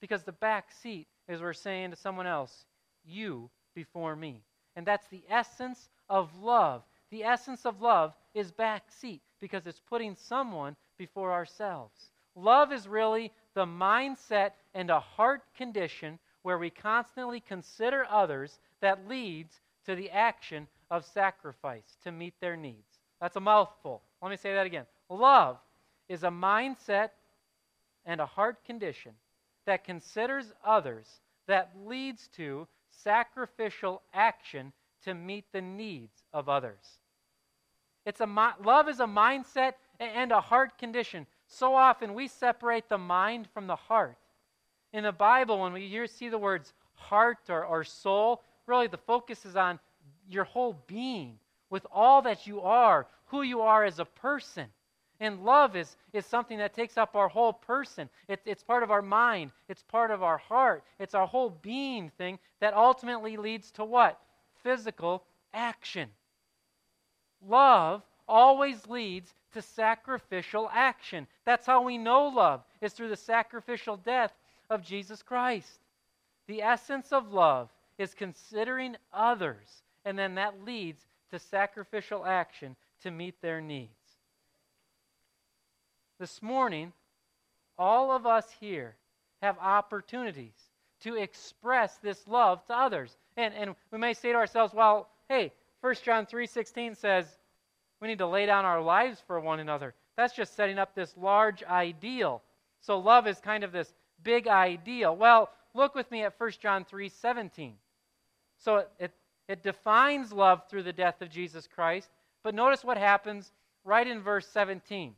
Because 0.00 0.22
the 0.22 0.32
back 0.32 0.70
seat 0.72 1.06
is 1.28 1.40
we're 1.40 1.52
saying 1.52 1.90
to 1.90 1.96
someone 1.96 2.26
else, 2.26 2.64
you 3.04 3.50
before 3.74 4.16
me. 4.16 4.42
And 4.76 4.86
that's 4.86 5.06
the 5.08 5.22
essence 5.28 5.88
of 6.08 6.30
love. 6.42 6.82
The 7.10 7.24
essence 7.24 7.66
of 7.66 7.82
love 7.82 8.14
is 8.34 8.50
back 8.50 8.84
seat 8.88 9.22
because 9.40 9.66
it's 9.66 9.80
putting 9.80 10.16
someone 10.16 10.76
before 10.96 11.32
ourselves. 11.32 12.10
Love 12.34 12.72
is 12.72 12.86
really 12.86 13.32
the 13.54 13.66
mindset 13.66 14.52
and 14.74 14.90
a 14.90 15.00
heart 15.00 15.42
condition 15.56 16.18
where 16.42 16.58
we 16.58 16.70
constantly 16.70 17.40
consider 17.40 18.06
others 18.08 18.58
that 18.80 19.08
leads 19.08 19.60
to 19.86 19.94
the 19.94 20.10
action 20.10 20.66
of 20.90 21.04
sacrifice 21.04 21.96
to 22.04 22.12
meet 22.12 22.34
their 22.40 22.56
needs. 22.56 22.98
That's 23.20 23.36
a 23.36 23.40
mouthful. 23.40 24.02
Let 24.22 24.30
me 24.30 24.36
say 24.36 24.54
that 24.54 24.66
again. 24.66 24.86
Love 25.08 25.58
is 26.08 26.24
a 26.24 26.28
mindset 26.28 27.10
and 28.04 28.20
a 28.20 28.26
heart 28.26 28.64
condition 28.64 29.12
that 29.66 29.84
considers 29.84 30.52
others 30.64 31.06
that 31.46 31.72
leads 31.84 32.28
to 32.28 32.66
sacrificial 32.88 34.02
action 34.12 34.72
to 35.04 35.14
meet 35.14 35.44
the 35.52 35.60
needs 35.60 36.24
of 36.32 36.48
others. 36.48 36.98
It's 38.06 38.20
a 38.20 38.54
love 38.64 38.88
is 38.88 39.00
a 39.00 39.06
mindset 39.06 39.74
and 39.98 40.32
a 40.32 40.40
heart 40.40 40.78
condition. 40.78 41.26
So 41.46 41.74
often 41.74 42.14
we 42.14 42.28
separate 42.28 42.88
the 42.88 42.98
mind 42.98 43.48
from 43.52 43.66
the 43.66 43.76
heart. 43.76 44.16
In 44.92 45.04
the 45.04 45.12
Bible, 45.12 45.60
when 45.60 45.72
we 45.72 46.06
see 46.06 46.28
the 46.28 46.38
words 46.38 46.72
heart 46.94 47.38
or, 47.48 47.64
or 47.64 47.84
soul, 47.84 48.42
really 48.66 48.86
the 48.86 48.98
focus 48.98 49.44
is 49.44 49.56
on 49.56 49.78
your 50.28 50.44
whole 50.44 50.76
being, 50.86 51.38
with 51.70 51.86
all 51.92 52.22
that 52.22 52.46
you 52.46 52.60
are, 52.60 53.06
who 53.26 53.42
you 53.42 53.60
are 53.60 53.84
as 53.84 53.98
a 53.98 54.04
person. 54.04 54.66
And 55.20 55.44
love 55.44 55.76
is, 55.76 55.96
is 56.12 56.24
something 56.24 56.58
that 56.58 56.74
takes 56.74 56.96
up 56.96 57.14
our 57.14 57.28
whole 57.28 57.52
person. 57.52 58.08
It, 58.26 58.40
it's 58.46 58.62
part 58.62 58.82
of 58.82 58.90
our 58.90 59.02
mind, 59.02 59.52
it's 59.68 59.82
part 59.82 60.10
of 60.10 60.22
our 60.22 60.38
heart, 60.38 60.82
it's 60.98 61.14
our 61.14 61.26
whole 61.26 61.50
being 61.50 62.10
thing 62.16 62.38
that 62.60 62.74
ultimately 62.74 63.36
leads 63.36 63.70
to 63.72 63.84
what? 63.84 64.18
Physical 64.62 65.24
action. 65.52 66.08
Love 67.46 68.02
always 68.26 68.86
leads 68.86 69.34
to 69.52 69.62
sacrificial 69.62 70.70
action. 70.72 71.26
That's 71.44 71.66
how 71.66 71.82
we 71.82 71.98
know 71.98 72.28
love, 72.28 72.62
is 72.80 72.92
through 72.92 73.08
the 73.08 73.16
sacrificial 73.16 73.96
death 73.96 74.32
of 74.70 74.82
Jesus 74.82 75.22
Christ. 75.22 75.80
The 76.46 76.62
essence 76.62 77.12
of 77.12 77.32
love 77.32 77.68
is 77.98 78.14
considering 78.14 78.96
others, 79.12 79.82
and 80.04 80.18
then 80.18 80.36
that 80.36 80.64
leads 80.64 81.04
to 81.30 81.38
sacrificial 81.38 82.24
action 82.24 82.76
to 83.02 83.10
meet 83.10 83.40
their 83.42 83.60
needs. 83.60 83.90
This 86.18 86.42
morning, 86.42 86.92
all 87.78 88.10
of 88.10 88.26
us 88.26 88.46
here 88.60 88.96
have 89.42 89.58
opportunities 89.58 90.54
to 91.02 91.16
express 91.16 91.96
this 91.96 92.26
love 92.28 92.64
to 92.66 92.74
others. 92.74 93.16
And, 93.36 93.54
and 93.54 93.74
we 93.90 93.98
may 93.98 94.12
say 94.12 94.32
to 94.32 94.38
ourselves, 94.38 94.74
well, 94.74 95.08
hey, 95.28 95.52
1 95.80 95.94
John 96.04 96.26
3.16 96.26 96.96
says 96.96 97.26
we 98.00 98.08
need 98.08 98.18
to 98.18 98.26
lay 98.26 98.46
down 98.46 98.64
our 98.64 98.82
lives 98.82 99.22
for 99.26 99.40
one 99.40 99.60
another. 99.60 99.94
That's 100.16 100.34
just 100.34 100.54
setting 100.54 100.78
up 100.78 100.94
this 100.94 101.14
large 101.16 101.62
ideal. 101.64 102.42
So 102.80 102.98
love 102.98 103.26
is 103.26 103.38
kind 103.40 103.64
of 103.64 103.72
this 103.72 103.94
big 104.22 104.48
ideal. 104.48 105.16
Well, 105.16 105.50
look 105.74 105.94
with 105.94 106.10
me 106.10 106.22
at 106.22 106.38
1 106.38 106.50
John 106.60 106.84
3:17. 106.84 107.72
So 108.58 108.76
it, 108.76 108.90
it, 108.98 109.12
it 109.48 109.62
defines 109.62 110.32
love 110.32 110.62
through 110.68 110.82
the 110.82 110.92
death 110.92 111.22
of 111.22 111.30
Jesus 111.30 111.66
Christ, 111.66 112.10
but 112.42 112.54
notice 112.54 112.84
what 112.84 112.98
happens 112.98 113.52
right 113.84 114.06
in 114.06 114.20
verse 114.20 114.46
17. 114.48 115.14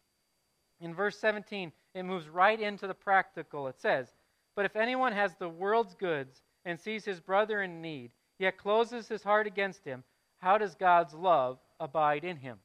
In 0.81 0.95
verse 0.95 1.19
17, 1.19 1.73
it 1.95 2.03
moves 2.03 2.29
right 2.29 2.59
into 2.59 2.87
the 2.87 2.95
practical. 2.95 3.69
It 3.69 3.81
says, 3.81 4.09
But 4.57 4.65
if 4.65 4.77
anyone 4.77 5.13
has 5.13 5.35
the 5.35 5.49
world's 5.49 5.95
goods 5.95 6.43
and 6.65 6.79
sees 6.79 7.05
his 7.05 7.21
brother 7.21 7.63
in 7.63 7.81
need, 7.83 8.13
yet 8.39 8.59
closes 8.59 9.09
his 9.09 9.23
heart 9.23 9.47
against 9.47 9.85
him, 9.85 10.03
how 10.39 10.59
does 10.59 10.75
God's 10.75 11.15
love 11.15 11.59
abide 11.79 12.25
in 12.25 12.37
him? 12.37 12.59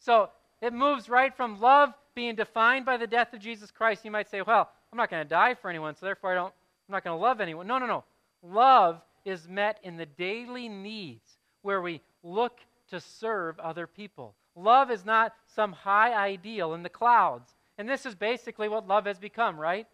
So 0.00 0.30
it 0.60 0.72
moves 0.72 1.08
right 1.08 1.34
from 1.34 1.60
love 1.60 1.94
being 2.14 2.34
defined 2.34 2.84
by 2.84 2.96
the 2.96 3.06
death 3.06 3.32
of 3.32 3.40
Jesus 3.40 3.70
Christ. 3.70 4.04
You 4.04 4.10
might 4.10 4.28
say, 4.28 4.42
well, 4.42 4.70
I'm 4.92 4.98
not 4.98 5.10
going 5.10 5.24
to 5.24 5.28
die 5.28 5.54
for 5.54 5.70
anyone, 5.70 5.96
so 5.96 6.04
therefore 6.04 6.32
I 6.32 6.34
don't, 6.34 6.52
I'm 6.88 6.92
not 6.92 7.02
going 7.02 7.16
to 7.16 7.22
love 7.22 7.40
anyone. 7.40 7.66
No, 7.66 7.78
no, 7.78 7.86
no. 7.86 8.04
Love 8.42 9.00
is 9.24 9.48
met 9.48 9.78
in 9.82 9.96
the 9.96 10.04
daily 10.04 10.68
needs 10.68 11.38
where 11.62 11.80
we 11.80 12.02
look 12.22 12.60
to 12.90 13.00
serve 13.00 13.58
other 13.58 13.86
people. 13.86 14.34
Love 14.54 14.90
is 14.90 15.04
not 15.06 15.34
some 15.54 15.72
high 15.72 16.12
ideal 16.12 16.74
in 16.74 16.82
the 16.82 16.90
clouds. 16.90 17.54
And 17.78 17.88
this 17.88 18.04
is 18.04 18.14
basically 18.14 18.68
what 18.68 18.86
love 18.86 19.06
has 19.06 19.18
become, 19.18 19.56
right? 19.58 19.86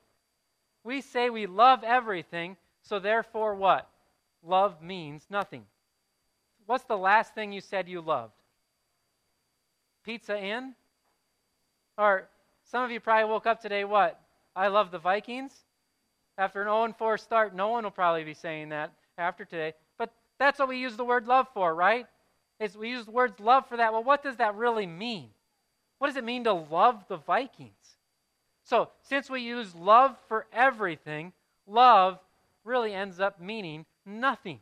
We 0.82 1.00
say 1.00 1.30
we 1.30 1.46
love 1.46 1.84
everything, 1.84 2.56
so 2.82 2.98
therefore 2.98 3.54
what? 3.54 3.88
Love 4.42 4.82
means 4.82 5.26
nothing. 5.30 5.64
What's 6.66 6.84
the 6.84 6.98
last 6.98 7.34
thing 7.34 7.52
you 7.52 7.60
said 7.60 7.88
you 7.88 8.00
loved? 8.00 8.32
Pizza 10.04 10.38
Inn? 10.38 10.74
Or 11.96 12.28
some 12.64 12.82
of 12.82 12.90
you 12.90 12.98
probably 12.98 13.30
woke 13.30 13.46
up 13.46 13.60
today, 13.60 13.84
what? 13.84 14.20
I 14.58 14.66
love 14.66 14.90
the 14.90 14.98
Vikings? 14.98 15.52
After 16.36 16.60
an 16.60 16.66
0 16.66 16.92
4 16.98 17.16
start, 17.18 17.54
no 17.54 17.68
one 17.68 17.84
will 17.84 17.92
probably 17.92 18.24
be 18.24 18.34
saying 18.34 18.70
that 18.70 18.92
after 19.16 19.44
today. 19.44 19.72
But 19.98 20.12
that's 20.40 20.58
what 20.58 20.68
we 20.68 20.78
use 20.78 20.96
the 20.96 21.04
word 21.04 21.28
love 21.28 21.46
for, 21.54 21.72
right? 21.72 22.06
Is 22.58 22.76
we 22.76 22.90
use 22.90 23.04
the 23.04 23.12
words 23.12 23.38
love 23.38 23.68
for 23.68 23.76
that. 23.76 23.92
Well, 23.92 24.02
what 24.02 24.24
does 24.24 24.36
that 24.38 24.56
really 24.56 24.86
mean? 24.86 25.28
What 25.98 26.08
does 26.08 26.16
it 26.16 26.24
mean 26.24 26.42
to 26.44 26.52
love 26.52 27.04
the 27.08 27.18
Vikings? 27.18 27.98
So, 28.64 28.90
since 29.02 29.30
we 29.30 29.42
use 29.42 29.76
love 29.76 30.16
for 30.26 30.46
everything, 30.52 31.32
love 31.68 32.18
really 32.64 32.92
ends 32.92 33.20
up 33.20 33.40
meaning 33.40 33.86
nothing. 34.04 34.58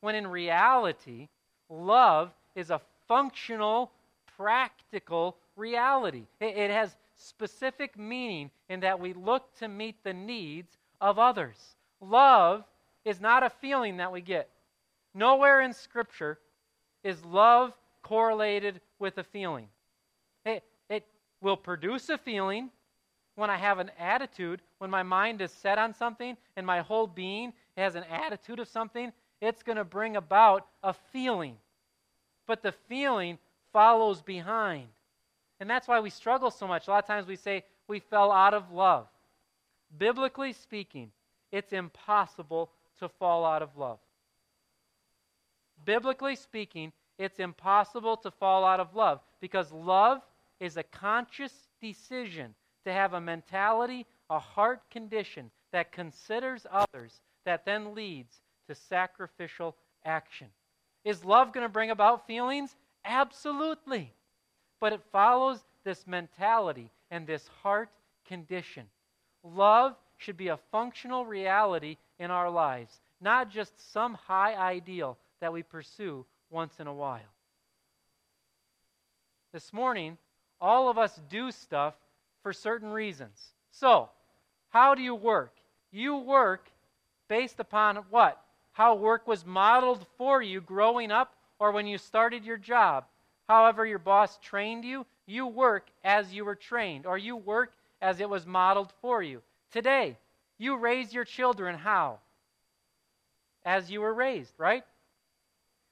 When 0.00 0.16
in 0.16 0.26
reality, 0.26 1.28
love 1.70 2.32
is 2.56 2.70
a 2.70 2.80
functional, 3.06 3.92
practical 4.36 5.36
reality. 5.56 6.24
It, 6.40 6.56
it 6.56 6.70
has 6.72 6.96
specific 7.16 7.98
meaning 7.98 8.50
in 8.68 8.80
that 8.80 9.00
we 9.00 9.12
look 9.12 9.54
to 9.56 9.68
meet 9.68 10.02
the 10.02 10.12
needs 10.12 10.76
of 11.00 11.18
others. 11.18 11.76
Love 12.00 12.64
is 13.04 13.20
not 13.20 13.42
a 13.42 13.50
feeling 13.50 13.98
that 13.98 14.12
we 14.12 14.20
get. 14.20 14.48
Nowhere 15.14 15.60
in 15.60 15.72
Scripture 15.72 16.38
is 17.02 17.24
love 17.24 17.72
correlated 18.02 18.80
with 18.98 19.18
a 19.18 19.24
feeling. 19.24 19.68
It, 20.44 20.64
it 20.88 21.06
will 21.40 21.56
produce 21.56 22.08
a 22.08 22.18
feeling 22.18 22.70
when 23.36 23.50
I 23.50 23.56
have 23.56 23.78
an 23.78 23.90
attitude, 23.98 24.62
when 24.78 24.90
my 24.90 25.02
mind 25.02 25.40
is 25.40 25.50
set 25.50 25.78
on 25.78 25.94
something 25.94 26.36
and 26.56 26.66
my 26.66 26.80
whole 26.80 27.06
being 27.06 27.52
has 27.76 27.94
an 27.94 28.04
attitude 28.04 28.60
of 28.60 28.68
something, 28.68 29.12
it's 29.40 29.62
going 29.62 29.76
to 29.76 29.84
bring 29.84 30.16
about 30.16 30.66
a 30.82 30.94
feeling. 31.12 31.56
But 32.46 32.62
the 32.62 32.72
feeling 32.72 33.38
follows 33.72 34.22
behind. 34.22 34.86
And 35.64 35.70
that's 35.70 35.88
why 35.88 35.98
we 35.98 36.10
struggle 36.10 36.50
so 36.50 36.68
much. 36.68 36.88
A 36.88 36.90
lot 36.90 37.04
of 37.04 37.06
times 37.06 37.26
we 37.26 37.36
say 37.36 37.64
we 37.88 37.98
fell 37.98 38.30
out 38.30 38.52
of 38.52 38.70
love. 38.70 39.06
Biblically 39.96 40.52
speaking, 40.52 41.10
it's 41.50 41.72
impossible 41.72 42.70
to 42.98 43.08
fall 43.08 43.46
out 43.46 43.62
of 43.62 43.74
love. 43.74 43.98
Biblically 45.86 46.36
speaking, 46.36 46.92
it's 47.18 47.38
impossible 47.38 48.18
to 48.18 48.30
fall 48.30 48.66
out 48.66 48.78
of 48.78 48.94
love 48.94 49.20
because 49.40 49.72
love 49.72 50.20
is 50.60 50.76
a 50.76 50.82
conscious 50.82 51.54
decision 51.80 52.54
to 52.84 52.92
have 52.92 53.14
a 53.14 53.20
mentality, 53.22 54.04
a 54.28 54.38
heart 54.38 54.82
condition 54.90 55.50
that 55.72 55.92
considers 55.92 56.66
others, 56.70 57.22
that 57.46 57.64
then 57.64 57.94
leads 57.94 58.42
to 58.68 58.74
sacrificial 58.74 59.76
action. 60.04 60.48
Is 61.06 61.24
love 61.24 61.54
going 61.54 61.64
to 61.64 61.72
bring 61.72 61.90
about 61.90 62.26
feelings? 62.26 62.76
Absolutely. 63.06 64.12
But 64.84 64.92
it 64.92 65.00
follows 65.12 65.64
this 65.82 66.06
mentality 66.06 66.90
and 67.10 67.26
this 67.26 67.48
heart 67.62 67.88
condition. 68.28 68.84
Love 69.42 69.96
should 70.18 70.36
be 70.36 70.48
a 70.48 70.58
functional 70.70 71.24
reality 71.24 71.96
in 72.18 72.30
our 72.30 72.50
lives, 72.50 73.00
not 73.18 73.48
just 73.48 73.94
some 73.94 74.12
high 74.12 74.54
ideal 74.54 75.16
that 75.40 75.54
we 75.54 75.62
pursue 75.62 76.26
once 76.50 76.80
in 76.80 76.86
a 76.86 76.92
while. 76.92 77.32
This 79.54 79.72
morning, 79.72 80.18
all 80.60 80.90
of 80.90 80.98
us 80.98 81.18
do 81.30 81.50
stuff 81.50 81.94
for 82.42 82.52
certain 82.52 82.90
reasons. 82.90 83.54
So, 83.70 84.10
how 84.68 84.94
do 84.94 85.00
you 85.00 85.14
work? 85.14 85.54
You 85.92 86.18
work 86.18 86.68
based 87.28 87.58
upon 87.58 87.96
what? 88.10 88.38
How 88.72 88.96
work 88.96 89.26
was 89.26 89.46
modeled 89.46 90.04
for 90.18 90.42
you 90.42 90.60
growing 90.60 91.10
up 91.10 91.32
or 91.58 91.72
when 91.72 91.86
you 91.86 91.96
started 91.96 92.44
your 92.44 92.58
job. 92.58 93.06
However, 93.48 93.84
your 93.84 93.98
boss 93.98 94.38
trained 94.38 94.84
you, 94.84 95.06
you 95.26 95.46
work 95.46 95.86
as 96.02 96.32
you 96.32 96.44
were 96.44 96.54
trained, 96.54 97.06
or 97.06 97.18
you 97.18 97.36
work 97.36 97.72
as 98.00 98.20
it 98.20 98.28
was 98.28 98.46
modeled 98.46 98.92
for 99.00 99.22
you. 99.22 99.42
Today, 99.70 100.16
you 100.58 100.76
raise 100.76 101.12
your 101.12 101.24
children 101.24 101.76
how? 101.76 102.20
As 103.64 103.90
you 103.90 104.00
were 104.00 104.14
raised, 104.14 104.52
right? 104.58 104.84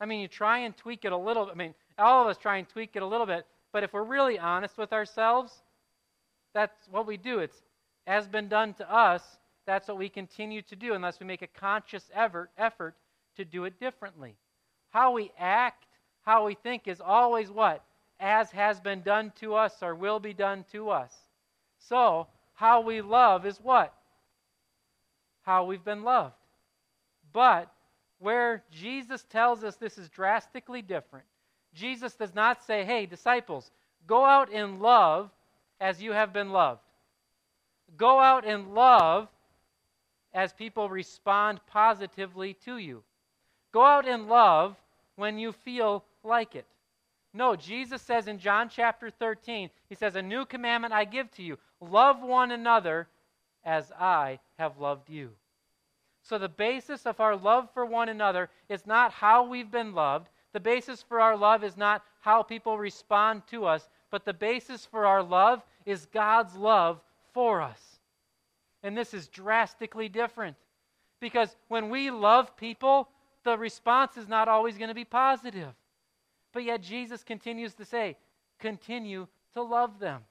I 0.00 0.06
mean, 0.06 0.20
you 0.20 0.28
try 0.28 0.58
and 0.58 0.76
tweak 0.76 1.04
it 1.04 1.12
a 1.12 1.16
little. 1.16 1.50
I 1.50 1.54
mean, 1.54 1.74
all 1.98 2.22
of 2.22 2.28
us 2.28 2.38
try 2.38 2.56
and 2.56 2.68
tweak 2.68 2.96
it 2.96 3.02
a 3.02 3.06
little 3.06 3.26
bit, 3.26 3.46
but 3.72 3.82
if 3.82 3.92
we're 3.92 4.02
really 4.02 4.38
honest 4.38 4.76
with 4.76 4.92
ourselves, 4.92 5.52
that's 6.54 6.76
what 6.90 7.06
we 7.06 7.16
do. 7.16 7.38
It's 7.38 7.56
as 8.06 8.26
been 8.26 8.48
done 8.48 8.74
to 8.74 8.92
us, 8.92 9.22
that's 9.66 9.88
what 9.88 9.98
we 9.98 10.08
continue 10.08 10.62
to 10.62 10.76
do 10.76 10.94
unless 10.94 11.20
we 11.20 11.26
make 11.26 11.42
a 11.42 11.46
conscious 11.46 12.10
effort 12.12 12.50
effort 12.58 12.94
to 13.36 13.44
do 13.44 13.64
it 13.64 13.78
differently. 13.78 14.34
How 14.90 15.12
we 15.12 15.30
act, 15.38 15.86
how 16.22 16.46
we 16.46 16.54
think 16.54 16.86
is 16.86 17.00
always 17.00 17.50
what? 17.50 17.84
As 18.20 18.50
has 18.52 18.80
been 18.80 19.02
done 19.02 19.32
to 19.40 19.54
us 19.54 19.82
or 19.82 19.94
will 19.94 20.20
be 20.20 20.32
done 20.32 20.64
to 20.72 20.90
us. 20.90 21.12
So, 21.78 22.28
how 22.54 22.80
we 22.80 23.00
love 23.00 23.44
is 23.44 23.58
what? 23.60 23.92
How 25.42 25.64
we've 25.64 25.84
been 25.84 26.04
loved. 26.04 26.34
But 27.32 27.72
where 28.20 28.62
Jesus 28.70 29.24
tells 29.24 29.64
us 29.64 29.76
this 29.76 29.98
is 29.98 30.08
drastically 30.08 30.82
different, 30.82 31.26
Jesus 31.74 32.14
does 32.14 32.34
not 32.34 32.62
say, 32.64 32.84
hey, 32.84 33.06
disciples, 33.06 33.70
go 34.06 34.24
out 34.24 34.52
in 34.52 34.78
love 34.78 35.30
as 35.80 36.00
you 36.00 36.12
have 36.12 36.32
been 36.32 36.50
loved. 36.50 36.82
Go 37.96 38.20
out 38.20 38.44
in 38.44 38.74
love 38.74 39.28
as 40.32 40.52
people 40.52 40.88
respond 40.88 41.60
positively 41.66 42.54
to 42.64 42.78
you. 42.78 43.02
Go 43.72 43.84
out 43.84 44.06
in 44.06 44.28
love 44.28 44.76
when 45.16 45.38
you 45.38 45.52
feel 45.52 46.04
like 46.24 46.54
it. 46.54 46.66
No, 47.34 47.56
Jesus 47.56 48.02
says 48.02 48.28
in 48.28 48.38
John 48.38 48.68
chapter 48.68 49.10
13, 49.10 49.70
He 49.88 49.94
says, 49.94 50.16
A 50.16 50.22
new 50.22 50.44
commandment 50.44 50.92
I 50.92 51.04
give 51.04 51.30
to 51.32 51.42
you 51.42 51.58
love 51.80 52.22
one 52.22 52.50
another 52.50 53.08
as 53.64 53.90
I 53.92 54.38
have 54.58 54.78
loved 54.78 55.08
you. 55.08 55.30
So, 56.22 56.38
the 56.38 56.48
basis 56.48 57.06
of 57.06 57.20
our 57.20 57.34
love 57.34 57.68
for 57.74 57.84
one 57.84 58.08
another 58.08 58.48
is 58.68 58.86
not 58.86 59.12
how 59.12 59.46
we've 59.46 59.70
been 59.70 59.94
loved. 59.94 60.28
The 60.52 60.60
basis 60.60 61.02
for 61.02 61.20
our 61.20 61.36
love 61.36 61.64
is 61.64 61.76
not 61.76 62.04
how 62.20 62.42
people 62.42 62.78
respond 62.78 63.42
to 63.48 63.66
us. 63.66 63.88
but 64.10 64.26
the 64.26 64.34
basis 64.34 64.84
for 64.84 65.06
our 65.06 65.22
love 65.22 65.62
is 65.86 66.04
God's 66.04 66.54
love 66.54 67.00
for 67.32 67.62
us. 67.62 67.98
And 68.82 68.96
this 68.96 69.14
is 69.14 69.26
drastically 69.26 70.10
different. 70.10 70.56
Because 71.18 71.56
when 71.68 71.88
we 71.88 72.10
love 72.10 72.54
people, 72.56 73.08
the 73.42 73.56
response 73.56 74.18
is 74.18 74.28
not 74.28 74.48
always 74.48 74.76
going 74.76 74.88
to 74.88 74.94
be 74.94 75.04
positive. 75.06 75.72
But 76.52 76.64
yet 76.64 76.82
Jesus 76.82 77.22
continues 77.22 77.74
to 77.74 77.84
say, 77.84 78.16
continue 78.58 79.26
to 79.54 79.62
love 79.62 79.98
them. 79.98 80.22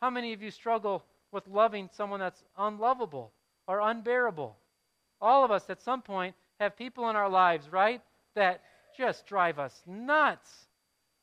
How 0.00 0.10
many 0.10 0.32
of 0.32 0.42
you 0.42 0.50
struggle 0.50 1.04
with 1.30 1.46
loving 1.46 1.88
someone 1.92 2.20
that's 2.20 2.42
unlovable 2.58 3.32
or 3.66 3.80
unbearable? 3.80 4.56
All 5.20 5.44
of 5.44 5.50
us 5.50 5.70
at 5.70 5.80
some 5.80 6.02
point 6.02 6.34
have 6.58 6.76
people 6.76 7.08
in 7.08 7.16
our 7.16 7.28
lives, 7.28 7.70
right, 7.70 8.00
that 8.34 8.62
just 8.96 9.26
drive 9.26 9.58
us 9.58 9.82
nuts. 9.86 10.66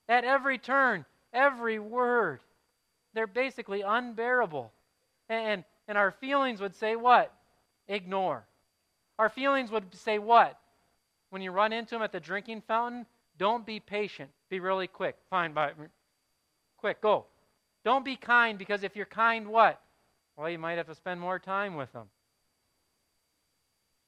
At 0.07 0.23
every 0.23 0.57
turn, 0.57 1.05
every 1.33 1.79
word, 1.79 2.39
they're 3.13 3.27
basically 3.27 3.81
unbearable. 3.81 4.71
And, 5.27 5.63
and 5.87 5.97
our 5.97 6.11
feelings 6.11 6.61
would 6.61 6.75
say 6.75 6.95
what? 6.95 7.33
Ignore. 7.87 8.45
Our 9.17 9.29
feelings 9.29 9.71
would 9.71 9.93
say 9.93 10.19
what? 10.19 10.57
When 11.29 11.41
you 11.41 11.51
run 11.51 11.73
into 11.73 11.95
them 11.95 12.01
at 12.01 12.11
the 12.11 12.19
drinking 12.19 12.63
fountain, 12.67 13.05
don't 13.39 13.65
be 13.65 13.79
patient. 13.79 14.29
Be 14.49 14.59
really 14.59 14.87
quick. 14.87 15.15
Fine, 15.29 15.53
bye. 15.53 15.71
Quick, 16.77 17.01
go. 17.01 17.25
Don't 17.83 18.05
be 18.05 18.15
kind 18.15 18.57
because 18.59 18.83
if 18.83 18.95
you're 18.95 19.05
kind, 19.05 19.47
what? 19.47 19.81
Well, 20.37 20.49
you 20.49 20.59
might 20.59 20.77
have 20.77 20.87
to 20.87 20.95
spend 20.95 21.19
more 21.19 21.39
time 21.39 21.75
with 21.75 21.91
them. 21.93 22.07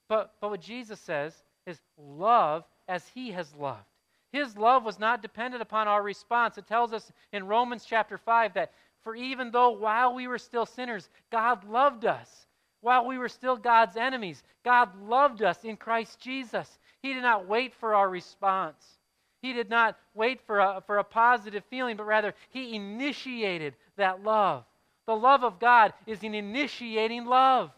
But, 0.07 0.33
but 0.41 0.49
what 0.49 0.61
Jesus 0.61 0.99
says 0.99 1.33
is 1.65 1.79
love 1.97 2.65
as 2.87 3.07
he 3.13 3.31
has 3.31 3.53
loved. 3.55 3.85
His 4.33 4.57
love 4.57 4.83
was 4.83 4.99
not 4.99 5.21
dependent 5.21 5.61
upon 5.61 5.87
our 5.87 6.03
response. 6.03 6.57
It 6.57 6.67
tells 6.67 6.93
us 6.93 7.11
in 7.31 7.47
Romans 7.47 7.85
chapter 7.87 8.17
5 8.17 8.53
that 8.53 8.71
for 9.03 9.15
even 9.15 9.51
though 9.51 9.71
while 9.71 10.13
we 10.13 10.27
were 10.27 10.37
still 10.37 10.65
sinners, 10.65 11.09
God 11.31 11.63
loved 11.63 12.05
us. 12.05 12.47
While 12.81 13.05
we 13.05 13.17
were 13.17 13.29
still 13.29 13.57
God's 13.57 13.95
enemies, 13.95 14.43
God 14.63 14.89
loved 15.03 15.43
us 15.43 15.63
in 15.63 15.77
Christ 15.77 16.19
Jesus. 16.19 16.79
He 17.01 17.13
did 17.13 17.23
not 17.23 17.47
wait 17.47 17.73
for 17.75 17.93
our 17.95 18.09
response. 18.09 18.99
He 19.41 19.53
did 19.53 19.69
not 19.69 19.97
wait 20.13 20.41
for 20.45 20.59
a, 20.59 20.83
for 20.85 20.99
a 20.99 21.03
positive 21.03 21.63
feeling, 21.69 21.97
but 21.97 22.05
rather, 22.05 22.33
He 22.49 22.75
initiated 22.75 23.75
that 23.97 24.23
love. 24.23 24.63
The 25.07 25.15
love 25.15 25.43
of 25.43 25.59
God 25.59 25.93
is 26.05 26.23
an 26.23 26.35
initiating 26.35 27.25
love. 27.25 27.71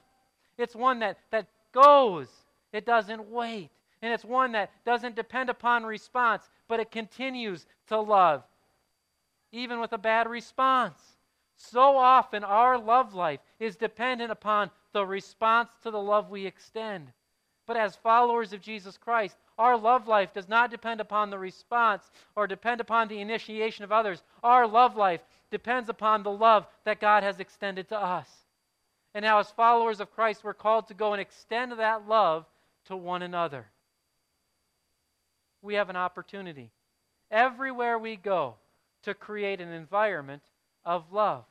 It's 0.57 0.75
one 0.75 0.99
that, 0.99 1.17
that 1.31 1.47
goes, 1.71 2.27
it 2.71 2.85
doesn't 2.85 3.29
wait. 3.29 3.69
And 4.01 4.13
it's 4.13 4.25
one 4.25 4.51
that 4.51 4.71
doesn't 4.85 5.15
depend 5.15 5.49
upon 5.49 5.85
response, 5.85 6.49
but 6.67 6.81
it 6.81 6.91
continues 6.91 7.65
to 7.87 7.99
love, 7.99 8.43
even 9.53 9.79
with 9.79 9.93
a 9.93 9.97
bad 9.97 10.27
response. 10.27 10.99
So 11.55 11.95
often, 11.95 12.43
our 12.43 12.77
love 12.77 13.13
life 13.13 13.39
is 13.59 13.77
dependent 13.77 14.31
upon 14.31 14.69
the 14.91 15.05
response 15.05 15.69
to 15.83 15.91
the 15.91 16.01
love 16.01 16.29
we 16.29 16.45
extend. 16.45 17.13
But 17.65 17.77
as 17.77 17.95
followers 17.95 18.51
of 18.51 18.61
Jesus 18.61 18.97
Christ, 18.97 19.37
our 19.57 19.77
love 19.77 20.07
life 20.07 20.33
does 20.33 20.49
not 20.49 20.71
depend 20.71 20.99
upon 20.99 21.29
the 21.29 21.37
response 21.37 22.09
or 22.35 22.47
depend 22.47 22.81
upon 22.81 23.07
the 23.07 23.19
initiation 23.19 23.83
of 23.83 23.91
others. 23.91 24.23
Our 24.41 24.67
love 24.67 24.95
life 24.95 25.21
depends 25.51 25.89
upon 25.89 26.23
the 26.23 26.31
love 26.31 26.65
that 26.85 26.99
God 26.99 27.23
has 27.23 27.39
extended 27.39 27.89
to 27.89 27.97
us. 27.97 28.27
And 29.13 29.23
now, 29.23 29.39
as 29.39 29.51
followers 29.51 29.99
of 29.99 30.13
Christ, 30.13 30.43
we're 30.43 30.55
called 30.55 30.87
to 30.87 30.95
go 30.95 31.13
and 31.13 31.21
extend 31.21 31.71
that 31.73 32.07
love 32.07 32.45
to 32.85 32.95
one 32.95 33.21
another. 33.21 33.67
We 35.61 35.75
have 35.75 35.89
an 35.89 35.95
opportunity 35.95 36.71
everywhere 37.29 37.99
we 37.99 38.15
go 38.15 38.55
to 39.03 39.13
create 39.13 39.61
an 39.61 39.71
environment 39.71 40.41
of 40.83 41.11
love. 41.11 41.45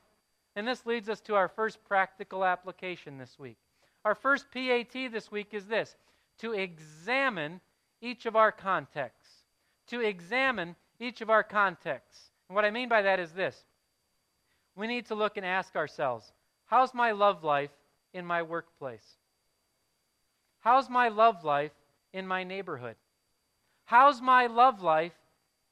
And 0.56 0.66
this 0.66 0.84
leads 0.84 1.08
us 1.08 1.20
to 1.22 1.34
our 1.34 1.48
first 1.48 1.82
practical 1.84 2.44
application 2.44 3.16
this 3.16 3.38
week. 3.38 3.56
Our 4.04 4.14
first 4.14 4.46
PAT 4.52 4.92
this 4.92 5.30
week 5.30 5.48
is 5.52 5.66
this 5.66 5.96
to 6.38 6.52
examine 6.52 7.60
each 8.02 8.26
of 8.26 8.36
our 8.36 8.52
contexts. 8.52 9.30
To 9.88 10.00
examine 10.00 10.76
each 10.98 11.22
of 11.22 11.30
our 11.30 11.42
contexts. 11.42 12.30
And 12.48 12.54
what 12.54 12.64
I 12.64 12.70
mean 12.70 12.88
by 12.88 13.02
that 13.02 13.18
is 13.18 13.32
this 13.32 13.64
we 14.74 14.86
need 14.86 15.06
to 15.06 15.14
look 15.14 15.36
and 15.36 15.46
ask 15.46 15.76
ourselves 15.76 16.32
how's 16.66 16.94
my 16.94 17.12
love 17.12 17.44
life 17.44 17.70
in 18.12 18.26
my 18.26 18.42
workplace? 18.42 19.16
How's 20.60 20.88
my 20.88 21.08
love 21.08 21.44
life 21.44 21.72
in 22.12 22.26
my 22.26 22.44
neighborhood? 22.44 22.96
How's 23.84 24.20
my 24.20 24.46
love 24.46 24.82
life 24.82 25.12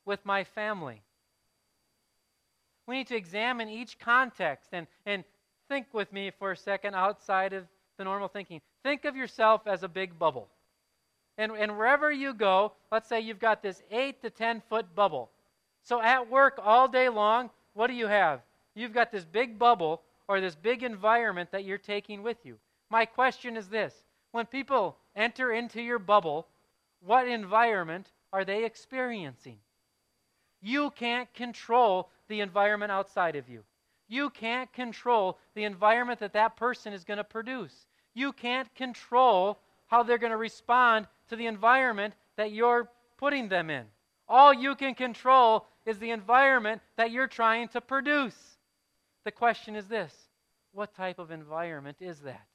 with 0.05 0.25
my 0.25 0.45
family? 0.45 1.03
We 2.87 2.97
need 2.97 3.07
to 3.09 3.17
examine 3.17 3.69
each 3.69 3.99
context 3.99 4.71
and, 4.73 4.87
and 5.07 5.23
think 5.69 5.87
with 5.93 6.13
me 6.13 6.33
for 6.37 6.51
a 6.51 6.57
second 6.57 6.95
outside 6.97 7.53
of 7.53 7.67
the 7.99 8.05
normal 8.05 8.29
thinking. 8.29 8.61
Think 8.83 9.05
of 9.05 9.15
yourself 9.15 9.67
as 9.67 9.85
a 9.85 9.89
big 9.89 10.19
bubble. 10.19 10.49
And, 11.39 11.53
and 11.53 11.77
wherever 11.77 12.11
you 12.11 12.35
go, 12.35 12.73
let's 12.93 13.09
say 13.09 13.21
you've 13.21 13.39
got 13.39 13.63
this 13.63 13.83
8 13.91 14.21
to 14.23 14.31
10 14.31 14.63
foot 14.69 14.95
bubble. 14.95 15.31
So 15.83 16.01
at 16.03 16.31
work 16.31 16.59
all 16.63 16.89
day 16.89 17.09
long, 17.09 17.51
what 17.75 17.87
do 17.87 17.95
you 17.95 18.07
have? 18.07 18.43
You've 18.75 18.93
got 18.93 19.11
this 19.11 19.25
big 19.25 19.59
bubble 19.59 20.03
or 20.29 20.41
this 20.41 20.55
big 20.55 20.83
environment 20.83 21.51
that 21.53 21.65
you're 21.65 21.79
taking 21.79 22.23
with 22.23 22.45
you. 22.45 22.59
My 22.91 23.05
question 23.05 23.57
is 23.57 23.69
this 23.69 24.05
when 24.33 24.47
people 24.47 24.97
enter 25.17 25.53
into 25.53 25.81
your 25.83 25.99
bubble, 25.99 26.47
what 27.01 27.27
environment 27.27 28.13
are 28.33 28.45
they 28.45 28.65
experiencing? 28.65 29.59
You 30.61 30.91
can't 30.91 31.33
control 31.35 32.11
the 32.29 32.41
environment 32.41 32.93
outside 32.93 33.37
of 33.37 33.49
you. 33.49 33.65
You 34.09 34.31
can't 34.31 34.73
control 34.73 35.39
the 35.55 35.65
environment 35.65 36.21
that 36.21 36.33
that 36.35 36.57
person 36.57 36.93
is 36.93 37.05
going 37.05 37.19
to 37.19 37.25
produce. 37.25 37.87
You 38.15 38.33
can't 38.33 38.73
control 38.75 39.59
how 39.91 40.05
they're 40.05 40.19
going 40.19 40.31
to 40.31 40.37
respond 40.37 41.09
to 41.29 41.37
the 41.37 41.47
environment 41.47 42.15
that 42.37 42.53
you're 42.53 42.89
putting 43.19 43.49
them 43.49 43.71
in. 43.71 43.85
All 44.29 44.55
you 44.55 44.77
can 44.77 44.95
control 44.95 45.67
is 45.85 45.99
the 45.99 46.13
environment 46.13 46.81
that 46.97 47.11
you're 47.11 47.27
trying 47.27 47.69
to 47.69 47.81
produce. 47.81 48.37
The 49.25 49.33
question 49.33 49.75
is 49.75 49.87
this 49.87 50.15
what 50.73 50.95
type 50.95 51.19
of 51.19 51.33
environment 51.33 51.97
is 52.01 52.21
that? 52.21 52.47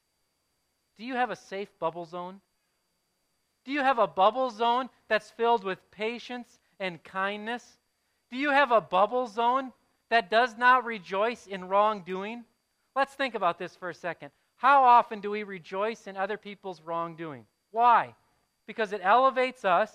Do 0.97 1.03
you 1.03 1.15
have 1.15 1.29
a 1.29 1.35
safe 1.35 1.67
bubble 1.77 2.05
zone? 2.05 2.39
Do 3.65 3.73
you 3.73 3.81
have 3.81 3.99
a 3.99 4.07
bubble 4.07 4.49
zone 4.49 4.89
that's 5.09 5.29
filled 5.31 5.65
with 5.65 5.91
patience 5.91 6.59
and 6.79 7.03
kindness? 7.03 7.77
Do 8.31 8.37
you 8.37 8.51
have 8.51 8.71
a 8.71 8.79
bubble 8.79 9.27
zone 9.27 9.73
that 10.09 10.31
does 10.31 10.57
not 10.57 10.85
rejoice 10.85 11.47
in 11.47 11.65
wrongdoing? 11.65 12.45
Let's 12.95 13.13
think 13.13 13.35
about 13.35 13.59
this 13.59 13.75
for 13.75 13.89
a 13.89 13.93
second. 13.93 14.31
How 14.65 14.83
often 14.83 15.19
do 15.19 15.29
we 15.29 15.43
rejoice 15.43 16.07
in 16.07 16.17
other 16.17 16.37
people's 16.37 16.81
wrongdoing? 16.81 17.45
Why? 17.69 18.15
Because 18.65 18.93
it 18.93 19.01
elevates 19.03 19.63
us, 19.63 19.91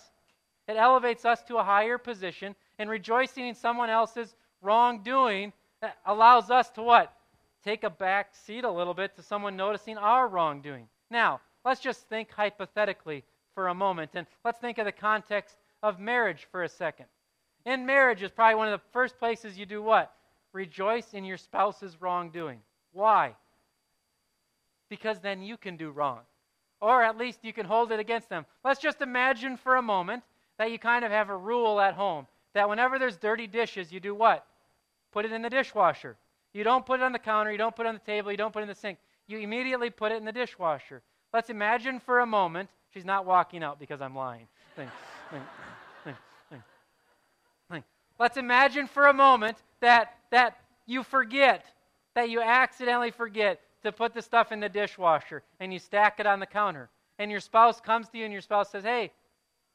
it 0.69 0.77
elevates 0.77 1.25
us 1.25 1.43
to 1.49 1.57
a 1.57 1.65
higher 1.65 1.99
position, 1.99 2.55
and 2.79 2.89
rejoicing 2.89 3.49
in 3.49 3.57
someone 3.57 3.91
else's 3.91 4.37
wrongdoing 4.63 5.53
uh, 5.83 5.89
allows 6.07 6.53
us 6.53 6.71
to 6.71 6.83
what? 6.83 7.13
Take 7.65 7.83
a 7.83 7.91
back 7.91 8.29
seat 8.33 8.63
a 8.63 8.71
little 8.71 8.95
bit 8.95 9.17
to 9.17 9.25
someone 9.25 9.57
noticing 9.57 9.99
our 9.99 10.29
wrongdoing. 10.29 10.87
Now, 11.11 11.41
let's 11.65 11.81
just 11.81 12.09
think 12.09 12.31
hypothetically 12.31 13.25
for 13.57 13.67
a 13.67 13.75
moment, 13.75 14.13
and 14.15 14.25
let's 14.45 14.61
think 14.61 14.79
of 14.79 14.85
the 14.85 14.93
context 14.93 15.57
of 15.83 15.99
marriage 15.99 16.47
for 16.53 16.63
a 16.63 16.69
second. 16.69 17.07
In 17.65 17.87
marriage 17.87 18.23
is 18.23 18.31
probably 18.31 18.55
one 18.55 18.69
of 18.69 18.79
the 18.81 18.87
first 18.93 19.19
places 19.19 19.59
you 19.59 19.67
do 19.67 19.83
what? 19.83 20.15
Rejoice 20.53 21.13
in 21.13 21.25
your 21.25 21.39
spouse's 21.39 22.01
wrongdoing. 22.01 22.61
Why? 22.93 23.35
Because 24.91 25.21
then 25.21 25.41
you 25.41 25.57
can 25.57 25.79
do 25.79 25.91
wrong. 25.91 26.21
Or 26.83 27.03
at 27.03 27.17
least 27.17 27.39
you 27.43 27.55
can 27.55 27.65
hold 27.65 27.93
it 27.93 28.01
against 28.01 28.29
them. 28.29 28.45
Let's 28.63 28.81
just 28.81 29.01
imagine 29.01 29.57
for 29.57 29.77
a 29.77 29.83
moment 29.83 30.23
that 30.59 30.71
you 30.71 30.79
kind 30.79 31.07
of 31.07 31.11
have 31.11 31.31
a 31.31 31.37
rule 31.37 31.81
at 31.81 31.95
home 31.95 32.27
that 32.53 32.69
whenever 32.69 32.99
there's 32.99 33.17
dirty 33.17 33.47
dishes, 33.47 33.91
you 33.91 34.01
do 34.01 34.15
what? 34.15 34.45
Put 35.13 35.25
it 35.25 35.33
in 35.33 35.41
the 35.41 35.49
dishwasher. 35.49 36.19
You 36.53 36.65
don't 36.65 36.85
put 36.85 37.01
it 37.01 37.03
on 37.03 37.13
the 37.13 37.19
counter, 37.19 37.51
you 37.51 37.59
don't 37.59 37.75
put 37.75 37.87
it 37.87 37.89
on 37.89 37.95
the 37.95 38.01
table, 38.01 38.31
you 38.31 38.37
don't 38.37 38.53
put 38.53 38.59
it 38.59 38.63
in 38.65 38.69
the 38.69 38.75
sink. 38.75 38.99
You 39.27 39.39
immediately 39.39 39.89
put 39.89 40.13
it 40.13 40.17
in 40.17 40.25
the 40.25 40.33
dishwasher. 40.33 41.01
Let's 41.33 41.49
imagine 41.49 42.01
for 42.01 42.21
a 42.21 42.27
moment, 42.27 42.69
she's 42.93 43.05
not 43.05 43.25
walking 43.25 43.63
out 43.63 43.79
because 43.79 44.03
I'm 44.03 44.17
lying. 44.17 44.49
Think, 44.75 44.91
think, 45.31 45.45
Let's 48.21 48.37
imagine 48.37 48.87
for 48.87 49.07
a 49.07 49.15
moment 49.15 49.57
that, 49.81 50.15
that 50.31 50.59
you 50.85 51.03
forget, 51.03 51.65
that 52.15 52.29
you 52.29 52.43
accidentally 52.43 53.13
forget 53.13 53.63
to 53.83 53.93
put 53.93 54.15
the 54.15 54.23
stuff 54.23 54.53
in 54.53 54.61
the 54.61 54.69
dishwasher 54.69 55.43
and 55.59 55.73
you 55.73 55.79
stack 55.79 56.21
it 56.21 56.27
on 56.27 56.41
the 56.41 56.47
counter. 56.47 56.91
And 57.19 57.31
your 57.31 57.41
spouse 57.41 57.81
comes 57.81 58.09
to 58.09 58.19
you 58.19 58.25
and 58.25 58.33
your 58.33 58.43
spouse 58.43 58.71
says, 58.71 58.85
Hey, 58.85 59.13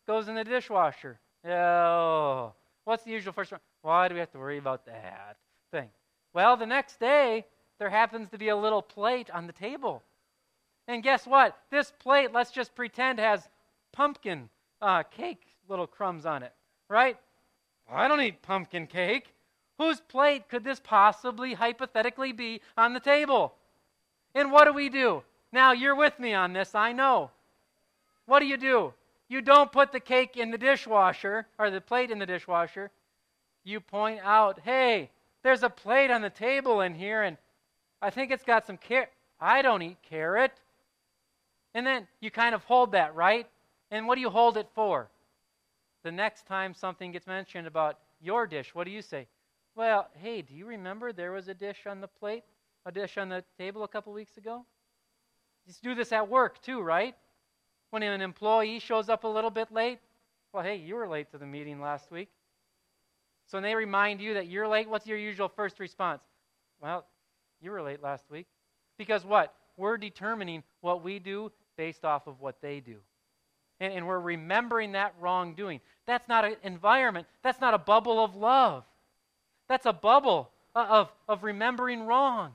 goes 0.08 0.28
in 0.28 0.36
the 0.36 0.44
dishwasher. 0.44 1.20
Oh, 1.48 2.54
what's 2.86 3.04
the 3.04 3.12
usual 3.12 3.34
first 3.34 3.52
one? 3.52 3.62
Why 3.82 4.08
do 4.08 4.16
we 4.16 4.20
have 4.20 4.32
to 4.32 4.40
worry 4.40 4.58
about 4.58 4.86
that 4.86 5.38
thing? 5.72 5.90
Well, 6.34 6.58
the 6.58 6.66
next 6.66 7.00
day, 7.00 7.46
there 7.78 7.90
happens 7.90 8.30
to 8.30 8.38
be 8.38 8.50
a 8.50 8.56
little 8.56 8.82
plate 8.82 9.30
on 9.30 9.48
the 9.48 9.54
table. 9.54 10.02
And 10.88 11.04
guess 11.04 11.26
what? 11.26 11.58
This 11.72 11.92
plate, 12.00 12.32
let's 12.34 12.52
just 12.52 12.76
pretend, 12.76 13.20
has 13.20 13.48
pumpkin 13.92 14.50
uh, 14.82 15.04
cake 15.04 15.46
little 15.68 15.88
crumbs 15.88 16.26
on 16.26 16.44
it, 16.44 16.54
right? 16.90 17.18
I 17.92 18.08
don't 18.08 18.22
eat 18.22 18.42
pumpkin 18.42 18.88
cake. 18.88 19.34
Whose 19.78 20.00
plate 20.00 20.48
could 20.48 20.64
this 20.64 20.80
possibly 20.80 21.54
hypothetically 21.54 22.32
be 22.32 22.62
on 22.78 22.94
the 22.94 23.00
table? 23.00 23.56
And 24.36 24.52
what 24.52 24.66
do 24.66 24.74
we 24.74 24.90
do? 24.90 25.24
Now, 25.52 25.72
you're 25.72 25.96
with 25.96 26.20
me 26.20 26.34
on 26.34 26.54
this, 26.54 26.76
I 26.76 26.92
know. 26.92 27.32
What 28.26 28.42
do 28.42 28.46
you 28.46 28.58
do? 28.58 28.94
You 29.30 29.42
don't 29.42 29.72
put 29.72 29.92
the 29.92 30.00
cake 30.00 30.38
in 30.38 30.52
the 30.52 30.58
dishwasher 30.58 31.48
or 31.58 31.72
the 31.72 31.82
plate 31.82 32.12
in 32.12 32.20
the 32.20 32.26
dishwasher. 32.26 32.92
You 33.64 33.80
point 33.80 34.20
out, 34.24 34.60
hey, 34.64 35.10
there's 35.42 35.64
a 35.64 35.70
plate 35.70 36.12
on 36.12 36.22
the 36.22 36.30
table 36.30 36.82
in 36.82 36.94
here, 36.94 37.24
and 37.24 37.38
I 38.02 38.10
think 38.10 38.32
it's 38.32 38.44
got 38.44 38.68
some 38.68 38.78
carrot. 38.78 39.12
I 39.40 39.62
don't 39.62 39.82
eat 39.82 39.98
carrot. 40.08 40.52
And 41.74 41.88
then 41.88 42.08
you 42.20 42.30
kind 42.30 42.54
of 42.54 42.64
hold 42.66 42.92
that, 42.92 43.16
right? 43.16 43.48
And 43.92 44.08
what 44.08 44.16
do 44.16 44.22
you 44.22 44.30
hold 44.30 44.58
it 44.58 44.68
for? 44.76 45.08
The 46.04 46.12
next 46.12 46.46
time 46.46 46.74
something 46.74 47.12
gets 47.12 47.28
mentioned 47.28 47.68
about 47.68 47.98
your 48.22 48.46
dish, 48.46 48.76
what 48.76 48.86
do 48.86 48.92
you 48.92 49.02
say? 49.02 49.28
Well, 49.76 50.08
hey, 50.22 50.42
do 50.42 50.54
you 50.54 50.66
remember 50.66 51.12
there 51.12 51.32
was 51.32 51.48
a 51.48 51.54
dish 51.54 51.88
on 51.88 52.02
the 52.02 52.08
plate, 52.08 52.44
a 52.86 52.92
dish 52.92 53.18
on 53.18 53.30
the 53.30 53.44
table 53.58 53.84
a 53.84 53.88
couple 53.88 54.14
weeks 54.14 54.38
ago? 54.38 54.66
You 55.66 55.74
do 55.82 55.96
this 55.96 56.12
at 56.12 56.30
work 56.30 56.62
too, 56.62 56.82
right? 56.82 57.16
When 57.90 58.04
an 58.04 58.22
employee 58.22 58.80
shows 58.80 59.10
up 59.10 59.24
a 59.24 59.28
little 59.28 59.50
bit 59.50 59.72
late, 59.72 60.00
well, 60.54 60.64
hey, 60.64 60.76
you 60.78 60.96
were 60.96 61.08
late 61.08 61.32
to 61.32 61.38
the 61.38 61.46
meeting 61.46 61.82
last 61.82 62.12
week. 62.12 62.30
So 63.48 63.58
when 63.58 63.64
they 63.64 63.76
remind 63.76 64.22
you 64.22 64.36
that 64.36 64.48
you're 64.48 64.68
late, 64.68 64.90
what's 64.90 65.06
your 65.06 65.18
usual 65.18 65.50
first 65.50 65.80
response? 65.80 66.22
Well, 66.82 67.06
you 67.62 67.72
were 67.72 67.82
late 67.82 68.02
last 68.02 68.26
week. 68.30 68.48
Because 68.98 69.26
what? 69.26 69.54
We're 69.78 69.98
determining 69.98 70.64
what 70.82 71.04
we 71.04 71.20
do 71.20 71.52
based 71.78 72.06
off 72.06 72.28
of 72.28 72.40
what 72.40 72.62
they 72.62 72.80
do. 72.80 72.98
And, 73.80 73.94
and 73.94 74.08
we're 74.08 74.20
remembering 74.20 74.94
that 74.94 75.14
wrongdoing. 75.20 75.82
That's 76.06 76.28
not 76.28 76.46
an 76.46 76.56
environment, 76.64 77.28
that's 77.44 77.60
not 77.60 77.74
a 77.74 77.78
bubble 77.78 78.24
of 78.24 78.36
love. 78.36 78.84
That's 79.68 79.86
a 79.86 79.94
bubble 79.94 80.52
uh, 80.76 80.86
of, 80.90 81.12
of 81.28 81.44
remembering 81.44 82.04
wrong. 82.04 82.52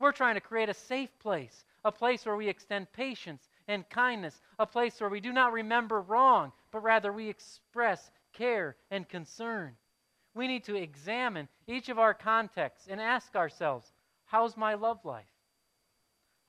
We're 0.00 0.12
trying 0.12 0.34
to 0.34 0.40
create 0.40 0.70
a 0.70 0.74
safe 0.74 1.16
place, 1.20 1.64
a 1.84 1.92
place 1.92 2.24
where 2.24 2.36
we 2.36 2.48
extend 2.48 2.90
patience 2.92 3.48
and 3.68 3.88
kindness, 3.90 4.40
a 4.58 4.66
place 4.66 4.98
where 5.00 5.10
we 5.10 5.20
do 5.20 5.32
not 5.32 5.52
remember 5.52 6.00
wrong, 6.00 6.52
but 6.72 6.82
rather 6.82 7.12
we 7.12 7.28
express 7.28 8.10
care 8.32 8.76
and 8.90 9.08
concern. 9.08 9.76
We 10.34 10.48
need 10.48 10.64
to 10.64 10.74
examine 10.74 11.48
each 11.66 11.90
of 11.90 11.98
our 11.98 12.14
contexts 12.14 12.88
and 12.88 13.00
ask 13.00 13.36
ourselves 13.36 13.92
how's 14.24 14.56
my 14.56 14.74
love 14.74 15.04
life? 15.04 15.26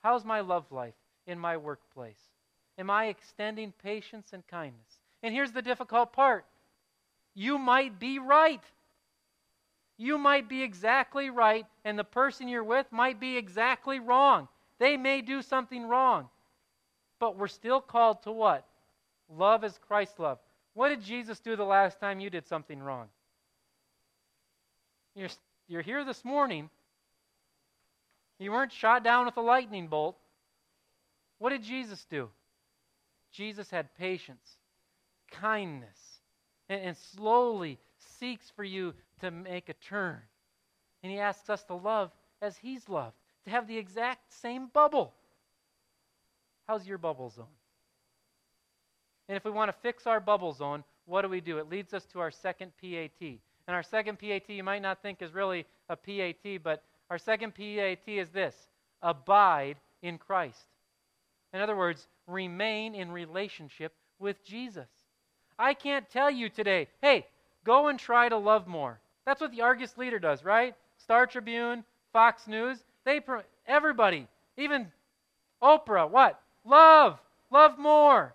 How's 0.02 0.24
my 0.24 0.40
love 0.40 0.72
life 0.72 0.94
in 1.26 1.38
my 1.38 1.56
workplace? 1.58 2.30
Am 2.78 2.90
I 2.90 3.06
extending 3.06 3.72
patience 3.82 4.32
and 4.32 4.46
kindness? 4.46 4.98
And 5.22 5.34
here's 5.34 5.52
the 5.52 5.62
difficult 5.62 6.12
part 6.12 6.46
you 7.34 7.58
might 7.58 7.98
be 7.98 8.18
right. 8.18 8.62
You 9.98 10.18
might 10.18 10.48
be 10.48 10.62
exactly 10.62 11.30
right, 11.30 11.66
and 11.84 11.98
the 11.98 12.04
person 12.04 12.48
you're 12.48 12.64
with 12.64 12.86
might 12.90 13.20
be 13.20 13.36
exactly 13.36 14.00
wrong. 14.00 14.48
They 14.78 14.96
may 14.96 15.20
do 15.20 15.42
something 15.42 15.86
wrong. 15.86 16.28
But 17.18 17.36
we're 17.36 17.48
still 17.48 17.80
called 17.80 18.22
to 18.24 18.32
what? 18.32 18.66
Love 19.28 19.64
as 19.64 19.78
Christ 19.78 20.18
love. 20.18 20.38
What 20.74 20.88
did 20.88 21.02
Jesus 21.02 21.38
do 21.38 21.54
the 21.54 21.64
last 21.64 22.00
time 22.00 22.20
you 22.20 22.30
did 22.30 22.46
something 22.46 22.82
wrong? 22.82 23.08
You're, 25.14 25.28
you're 25.68 25.82
here 25.82 26.04
this 26.04 26.24
morning. 26.24 26.70
You 28.38 28.50
weren't 28.50 28.72
shot 28.72 29.04
down 29.04 29.26
with 29.26 29.36
a 29.36 29.42
lightning 29.42 29.86
bolt. 29.88 30.16
What 31.38 31.50
did 31.50 31.62
Jesus 31.62 32.04
do? 32.10 32.28
Jesus 33.30 33.70
had 33.70 33.94
patience, 33.96 34.58
kindness, 35.30 36.20
and, 36.68 36.80
and 36.82 36.96
slowly 36.96 37.78
seeks 38.18 38.50
for 38.50 38.64
you 38.64 38.94
to 39.22 39.30
make 39.30 39.68
a 39.68 39.74
turn. 39.74 40.18
And 41.02 41.10
he 41.10 41.18
asks 41.18 41.48
us 41.50 41.64
to 41.64 41.74
love 41.74 42.10
as 42.40 42.56
he's 42.56 42.88
loved, 42.88 43.16
to 43.44 43.50
have 43.50 43.66
the 43.66 43.78
exact 43.78 44.32
same 44.32 44.66
bubble. 44.66 45.14
How's 46.68 46.86
your 46.86 46.98
bubble 46.98 47.30
zone? 47.30 47.46
And 49.28 49.36
if 49.36 49.44
we 49.44 49.50
want 49.50 49.68
to 49.68 49.80
fix 49.80 50.06
our 50.06 50.20
bubble 50.20 50.52
zone, 50.52 50.84
what 51.06 51.22
do 51.22 51.28
we 51.28 51.40
do? 51.40 51.58
It 51.58 51.70
leads 51.70 51.94
us 51.94 52.04
to 52.12 52.20
our 52.20 52.30
second 52.30 52.72
PAT. 52.80 53.10
And 53.20 53.74
our 53.74 53.82
second 53.82 54.18
PAT, 54.18 54.48
you 54.48 54.64
might 54.64 54.82
not 54.82 55.02
think 55.02 55.22
is 55.22 55.32
really 55.32 55.66
a 55.88 55.96
PAT, 55.96 56.62
but 56.62 56.82
our 57.10 57.18
second 57.18 57.54
PAT 57.54 58.06
is 58.06 58.30
this 58.30 58.54
abide 59.02 59.76
in 60.02 60.18
Christ. 60.18 60.66
In 61.52 61.60
other 61.60 61.76
words, 61.76 62.06
remain 62.26 62.94
in 62.94 63.10
relationship 63.10 63.92
with 64.18 64.44
Jesus. 64.44 64.88
I 65.58 65.74
can't 65.74 66.08
tell 66.08 66.30
you 66.30 66.48
today, 66.48 66.88
hey, 67.00 67.26
go 67.64 67.88
and 67.88 67.98
try 67.98 68.28
to 68.28 68.36
love 68.36 68.66
more. 68.66 68.98
That's 69.24 69.40
what 69.40 69.52
the 69.52 69.62
Argus 69.62 69.96
leader 69.96 70.18
does, 70.18 70.44
right? 70.44 70.74
Star 70.98 71.26
Tribune, 71.26 71.84
Fox 72.12 72.46
News, 72.46 72.78
they 73.04 73.20
everybody, 73.66 74.26
even 74.56 74.88
Oprah, 75.62 76.10
what? 76.10 76.40
Love, 76.64 77.18
love 77.50 77.78
more. 77.78 78.34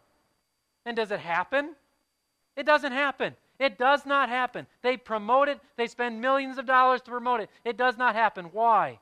And 0.86 0.96
does 0.96 1.12
it 1.12 1.20
happen? 1.20 1.76
It 2.56 2.66
doesn't 2.66 2.92
happen. 2.92 3.36
It 3.60 3.78
does 3.78 4.06
not 4.06 4.30
happen. 4.30 4.68
They 4.82 4.98
promote 4.98 5.50
it, 5.50 5.60
they 5.78 5.88
spend 5.88 6.22
millions 6.22 6.58
of 6.58 6.66
dollars 6.66 7.02
to 7.02 7.12
promote 7.12 7.42
it. 7.42 7.50
It 7.66 7.78
does 7.78 7.98
not 7.98 8.16
happen. 8.16 8.46
Why? 8.46 9.00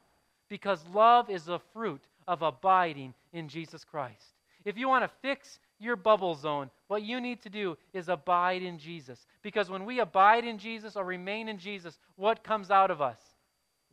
Because 0.50 0.80
love 0.94 1.30
is 1.30 1.46
the 1.46 1.60
fruit 1.74 2.02
of 2.28 2.42
abiding 2.42 3.14
in 3.34 3.48
Jesus 3.50 3.84
Christ. 3.84 4.34
If 4.64 4.78
you 4.78 4.88
want 4.88 5.04
to 5.04 5.12
fix 5.22 5.60
your 5.80 5.96
bubble 5.96 6.36
zone, 6.36 6.70
what 6.88 7.04
you 7.04 7.20
need 7.20 7.42
to 7.42 7.50
do 7.50 7.78
is 7.94 8.10
abide 8.10 8.62
in 8.62 8.78
Jesus. 8.78 9.26
Because 9.42 9.70
when 9.70 9.86
we 9.86 10.00
abide 10.00 10.46
in 10.46 10.58
Jesus 10.58 10.96
or 10.96 11.04
remain 11.04 11.50
in 11.50 11.58
Jesus, 11.58 11.98
what 12.16 12.44
comes 12.44 12.72
out 12.72 12.92
of 12.92 13.02
us? 13.02 13.20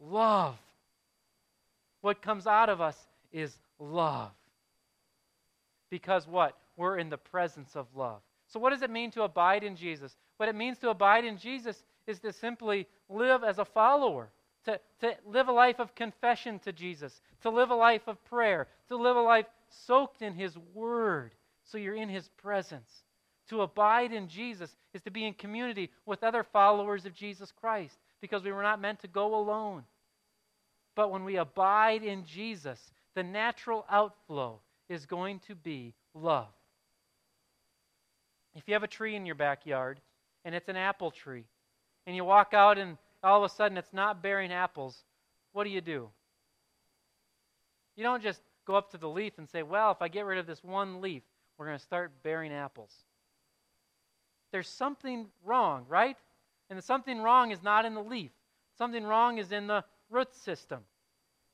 Love. 0.00 0.56
What 2.00 2.22
comes 2.22 2.46
out 2.46 2.68
of 2.68 2.80
us 2.80 2.96
is 3.32 3.56
love. 3.78 4.32
Because 5.90 6.26
what? 6.26 6.56
We're 6.76 6.98
in 6.98 7.10
the 7.10 7.18
presence 7.18 7.76
of 7.76 7.86
love. 7.94 8.20
So, 8.48 8.60
what 8.60 8.70
does 8.70 8.82
it 8.82 8.90
mean 8.90 9.10
to 9.12 9.22
abide 9.22 9.62
in 9.62 9.76
Jesus? 9.76 10.16
What 10.36 10.48
it 10.48 10.54
means 10.54 10.78
to 10.78 10.90
abide 10.90 11.24
in 11.24 11.38
Jesus 11.38 11.84
is 12.06 12.18
to 12.20 12.32
simply 12.32 12.86
live 13.08 13.44
as 13.44 13.58
a 13.58 13.64
follower, 13.64 14.30
to, 14.64 14.80
to 15.00 15.16
live 15.26 15.48
a 15.48 15.52
life 15.52 15.78
of 15.78 15.94
confession 15.94 16.58
to 16.60 16.72
Jesus, 16.72 17.20
to 17.42 17.50
live 17.50 17.70
a 17.70 17.74
life 17.74 18.08
of 18.08 18.22
prayer, 18.24 18.68
to 18.88 18.96
live 18.96 19.16
a 19.16 19.22
life 19.22 19.46
soaked 19.68 20.22
in 20.22 20.34
His 20.34 20.56
Word, 20.74 21.34
so 21.64 21.78
you're 21.78 21.94
in 21.94 22.08
His 22.08 22.28
presence. 22.38 22.90
To 23.48 23.62
abide 23.62 24.12
in 24.12 24.28
Jesus 24.28 24.70
is 24.94 25.02
to 25.02 25.10
be 25.10 25.26
in 25.26 25.34
community 25.34 25.90
with 26.06 26.22
other 26.22 26.42
followers 26.42 27.06
of 27.06 27.14
Jesus 27.14 27.52
Christ, 27.60 27.96
because 28.20 28.44
we 28.44 28.52
were 28.52 28.62
not 28.62 28.80
meant 28.80 29.00
to 29.00 29.08
go 29.08 29.34
alone. 29.34 29.84
But 30.94 31.10
when 31.10 31.24
we 31.24 31.36
abide 31.36 32.02
in 32.02 32.24
Jesus, 32.24 32.78
the 33.14 33.22
natural 33.22 33.84
outflow 33.90 34.60
is 34.88 35.06
going 35.06 35.40
to 35.48 35.54
be 35.54 35.94
love. 36.14 36.52
If 38.54 38.64
you 38.66 38.74
have 38.74 38.82
a 38.82 38.88
tree 38.88 39.16
in 39.16 39.26
your 39.26 39.34
backyard 39.34 40.00
and 40.44 40.54
it's 40.54 40.68
an 40.68 40.76
apple 40.76 41.10
tree, 41.10 41.44
and 42.06 42.14
you 42.16 42.24
walk 42.24 42.52
out 42.52 42.78
and 42.78 42.98
all 43.22 43.42
of 43.42 43.50
a 43.50 43.54
sudden 43.54 43.78
it's 43.78 43.92
not 43.92 44.22
bearing 44.22 44.52
apples, 44.52 44.96
what 45.52 45.64
do 45.64 45.70
you 45.70 45.80
do? 45.80 46.08
You 47.96 48.02
don't 48.02 48.22
just 48.22 48.40
go 48.66 48.74
up 48.74 48.90
to 48.90 48.98
the 48.98 49.08
leaf 49.08 49.34
and 49.38 49.48
say, 49.48 49.62
well, 49.62 49.90
if 49.92 50.02
I 50.02 50.08
get 50.08 50.26
rid 50.26 50.38
of 50.38 50.46
this 50.46 50.62
one 50.62 51.00
leaf, 51.00 51.22
we're 51.62 51.68
going 51.68 51.78
to 51.78 51.84
start 51.84 52.10
bearing 52.24 52.52
apples. 52.52 52.90
There's 54.50 54.66
something 54.66 55.28
wrong, 55.44 55.86
right? 55.88 56.16
And 56.68 56.76
the 56.76 56.82
something 56.82 57.22
wrong 57.22 57.52
is 57.52 57.62
not 57.62 57.84
in 57.84 57.94
the 57.94 58.02
leaf. 58.02 58.32
Something 58.76 59.04
wrong 59.04 59.38
is 59.38 59.52
in 59.52 59.68
the 59.68 59.84
root 60.10 60.34
system. 60.34 60.80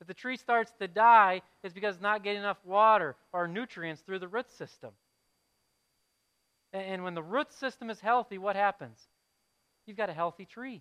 If 0.01 0.07
the 0.07 0.15
tree 0.15 0.39
starts 0.39 0.73
to 0.81 0.89
die, 0.89 1.43
it's 1.63 1.75
because 1.75 1.97
it's 1.97 2.03
not 2.03 2.25
getting 2.25 2.41
enough 2.41 2.57
water 2.65 3.17
or 3.35 3.47
nutrients 3.47 4.01
through 4.01 4.21
the 4.21 4.29
root 4.29 4.51
system. 4.51 4.93
And 6.73 7.05
when 7.05 7.15
the 7.15 7.23
root 7.23 7.53
system 7.53 7.91
is 7.91 8.01
healthy, 8.01 8.39
what 8.39 8.57
happens? 8.57 8.99
You've 9.85 9.99
got 9.99 10.09
a 10.09 10.15
healthy 10.15 10.47
tree. 10.47 10.81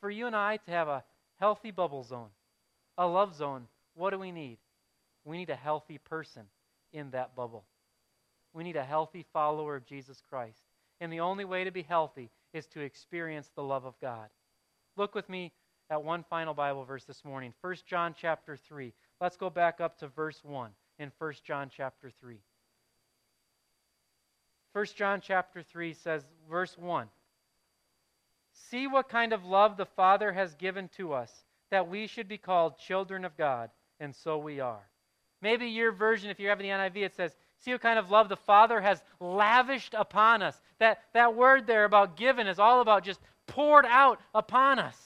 For 0.00 0.10
you 0.10 0.26
and 0.26 0.34
I 0.34 0.56
to 0.56 0.70
have 0.70 0.88
a 0.88 1.04
healthy 1.38 1.72
bubble 1.72 2.04
zone, 2.04 2.30
a 2.96 3.06
love 3.06 3.34
zone, 3.34 3.66
what 3.94 4.10
do 4.10 4.18
we 4.18 4.32
need? 4.32 4.56
We 5.26 5.36
need 5.36 5.50
a 5.50 5.56
healthy 5.56 5.98
person 5.98 6.44
in 6.90 7.10
that 7.10 7.36
bubble. 7.36 7.64
We 8.52 8.64
need 8.64 8.76
a 8.76 8.84
healthy 8.84 9.24
follower 9.32 9.76
of 9.76 9.86
Jesus 9.86 10.22
Christ. 10.28 10.62
And 11.00 11.12
the 11.12 11.20
only 11.20 11.44
way 11.44 11.64
to 11.64 11.70
be 11.70 11.82
healthy 11.82 12.30
is 12.52 12.66
to 12.68 12.80
experience 12.80 13.50
the 13.54 13.62
love 13.62 13.84
of 13.84 13.98
God. 14.00 14.28
Look 14.96 15.14
with 15.14 15.28
me 15.28 15.52
at 15.90 16.04
one 16.04 16.24
final 16.28 16.54
Bible 16.54 16.84
verse 16.84 17.04
this 17.04 17.24
morning, 17.24 17.52
1 17.60 17.76
John 17.86 18.14
chapter 18.18 18.56
3. 18.56 18.92
Let's 19.20 19.36
go 19.36 19.50
back 19.50 19.80
up 19.80 19.98
to 19.98 20.08
verse 20.08 20.40
1 20.42 20.70
in 20.98 21.10
1 21.18 21.32
John 21.44 21.70
chapter 21.74 22.10
3. 22.20 22.38
1 24.72 24.86
John 24.96 25.20
chapter 25.20 25.62
3 25.62 25.94
says, 25.94 26.24
verse 26.50 26.76
1 26.78 27.08
See 28.54 28.86
what 28.86 29.08
kind 29.08 29.32
of 29.32 29.44
love 29.44 29.76
the 29.76 29.86
Father 29.86 30.32
has 30.32 30.54
given 30.54 30.88
to 30.96 31.12
us, 31.12 31.30
that 31.70 31.88
we 31.88 32.06
should 32.06 32.28
be 32.28 32.38
called 32.38 32.78
children 32.78 33.24
of 33.24 33.36
God, 33.36 33.70
and 34.00 34.14
so 34.14 34.38
we 34.38 34.60
are. 34.60 34.88
Maybe 35.40 35.66
your 35.66 35.92
version, 35.92 36.30
if 36.30 36.38
you 36.38 36.48
have 36.48 36.58
the 36.58 36.66
NIV, 36.66 36.96
it 36.96 37.16
says, 37.16 37.34
See 37.62 37.70
what 37.70 37.80
kind 37.80 37.98
of 37.98 38.10
love 38.10 38.28
the 38.28 38.36
Father 38.36 38.80
has 38.80 39.02
lavished 39.20 39.94
upon 39.94 40.42
us. 40.42 40.60
That, 40.80 40.98
that 41.14 41.36
word 41.36 41.66
there 41.66 41.84
about 41.84 42.16
given 42.16 42.48
is 42.48 42.58
all 42.58 42.80
about 42.80 43.04
just 43.04 43.20
poured 43.46 43.86
out 43.86 44.20
upon 44.34 44.80
us. 44.80 44.96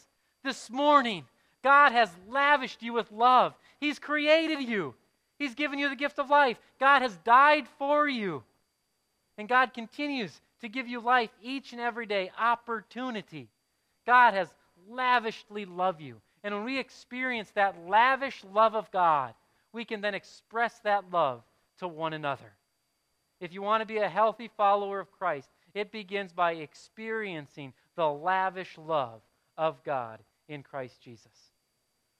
This 0.42 0.71
morning, 0.71 1.27
God 1.62 1.92
has 1.92 2.09
lavished 2.29 2.83
you 2.83 2.95
with 2.95 3.12
love. 3.12 3.55
He's 3.79 3.99
created 3.99 4.62
you, 4.62 4.95
He's 5.38 5.55
given 5.55 5.79
you 5.79 5.90
the 5.90 5.97
gift 5.97 6.19
of 6.19 6.31
life. 6.31 6.57
God 6.81 7.03
has 7.03 7.14
died 7.19 7.66
for 7.79 8.09
you. 8.09 8.42
And 9.37 9.49
God 9.49 9.75
continues 9.75 10.40
to 10.62 10.69
give 10.71 10.88
you 10.88 11.01
life 11.01 11.29
each 11.42 11.73
and 11.73 11.81
every 11.81 12.07
day, 12.07 12.31
opportunity. 12.40 13.49
God 14.07 14.33
has 14.33 14.49
lavishly 14.88 15.66
loved 15.66 16.01
you. 16.01 16.16
And 16.42 16.55
when 16.55 16.64
we 16.64 16.79
experience 16.79 17.51
that 17.51 17.87
lavish 17.87 18.42
love 18.55 18.75
of 18.75 18.90
God, 18.90 19.35
we 19.75 19.85
can 19.85 20.01
then 20.01 20.14
express 20.14 20.79
that 20.85 21.11
love 21.12 21.42
to 21.79 21.89
one 21.89 22.12
another. 22.12 22.53
If 23.41 23.53
you 23.53 23.62
want 23.62 23.83
to 23.83 23.87
be 23.87 23.99
a 23.99 24.09
healthy 24.09 24.51
follower 24.57 25.01
of 25.01 25.12
Christ, 25.12 25.49
it 25.75 25.93
begins 25.93 26.33
by 26.33 26.53
experiencing 26.53 27.75
the 27.97 28.07
lavish 28.07 28.79
love 28.79 29.21
of 29.59 29.83
God 29.85 30.21
in 30.49 30.62
Christ 30.62 31.01
Jesus. 31.03 31.33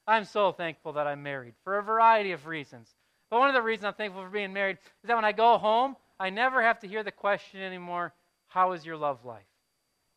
I'm 0.07 0.25
so 0.25 0.53
thankful 0.53 0.92
that 0.95 1.07
I'm 1.07 1.23
married 1.23 1.55
for 1.64 1.79
a 1.79 1.83
variety 1.83 2.33
of 2.33 2.47
reasons. 2.47 2.95
But 3.31 3.40
one 3.40 3.49
of 3.49 3.55
the 3.55 3.62
reasons 3.62 3.87
I'm 3.87 3.95
thankful 3.95 4.23
for 4.23 4.31
being 4.31 4.53
married 4.53 4.79
is 5.03 5.09
that 5.09 5.16
when 5.16 5.25
I 5.25 5.33
go 5.33 5.59
home, 5.59 5.97
I 6.21 6.31
never 6.31 6.62
have 6.62 6.79
to 6.81 6.88
hear 6.88 7.03
the 7.03 7.11
question 7.11 7.61
anymore 7.61 8.12
how 8.47 8.73
is 8.73 8.87
your 8.87 8.97
love 8.97 9.25
life? 9.25 9.45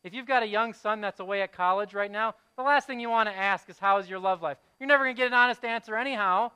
If 0.04 0.14
you've 0.14 0.26
got 0.26 0.42
a 0.42 0.46
young 0.46 0.72
son 0.72 1.00
that's 1.00 1.20
away 1.20 1.42
at 1.42 1.52
college 1.52 1.92
right 1.92 2.10
now, 2.10 2.34
the 2.56 2.62
last 2.62 2.86
thing 2.86 3.00
you 3.00 3.10
want 3.10 3.28
to 3.28 3.36
ask 3.36 3.68
is 3.68 3.78
how 3.78 3.98
is 3.98 4.08
your 4.08 4.18
love 4.18 4.40
life? 4.40 4.56
You're 4.78 4.86
never 4.86 5.04
going 5.04 5.16
to 5.16 5.20
get 5.20 5.26
an 5.26 5.34
honest 5.34 5.64
answer 5.64 5.96
anyhow. 5.96 6.52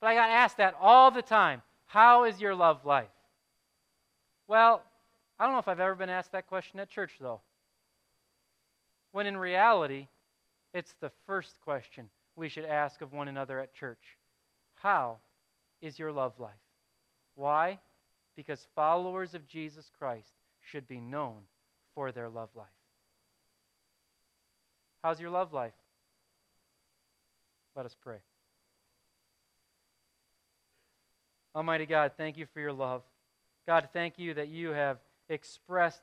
But 0.00 0.08
I 0.08 0.14
got 0.14 0.30
asked 0.30 0.56
that 0.56 0.74
all 0.80 1.10
the 1.10 1.22
time. 1.22 1.62
How 1.90 2.22
is 2.22 2.40
your 2.40 2.54
love 2.54 2.84
life? 2.84 3.10
Well, 4.46 4.80
I 5.40 5.44
don't 5.44 5.54
know 5.54 5.58
if 5.58 5.66
I've 5.66 5.80
ever 5.80 5.96
been 5.96 6.08
asked 6.08 6.30
that 6.30 6.46
question 6.46 6.78
at 6.78 6.88
church, 6.88 7.10
though. 7.20 7.40
When 9.10 9.26
in 9.26 9.36
reality, 9.36 10.06
it's 10.72 10.94
the 11.00 11.10
first 11.26 11.52
question 11.64 12.08
we 12.36 12.48
should 12.48 12.64
ask 12.64 13.00
of 13.00 13.12
one 13.12 13.26
another 13.26 13.58
at 13.58 13.74
church 13.74 13.98
How 14.76 15.18
is 15.82 15.98
your 15.98 16.12
love 16.12 16.38
life? 16.38 16.52
Why? 17.34 17.80
Because 18.36 18.68
followers 18.76 19.34
of 19.34 19.48
Jesus 19.48 19.90
Christ 19.98 20.30
should 20.60 20.86
be 20.86 21.00
known 21.00 21.38
for 21.96 22.12
their 22.12 22.28
love 22.28 22.50
life. 22.54 22.68
How's 25.02 25.20
your 25.20 25.30
love 25.30 25.52
life? 25.52 25.72
Let 27.74 27.84
us 27.84 27.96
pray. 28.00 28.18
Almighty 31.60 31.84
God, 31.84 32.12
thank 32.16 32.38
you 32.38 32.46
for 32.46 32.58
your 32.58 32.72
love. 32.72 33.02
God, 33.66 33.90
thank 33.92 34.18
you 34.18 34.32
that 34.32 34.48
you 34.48 34.70
have 34.70 34.96
expressed 35.28 36.00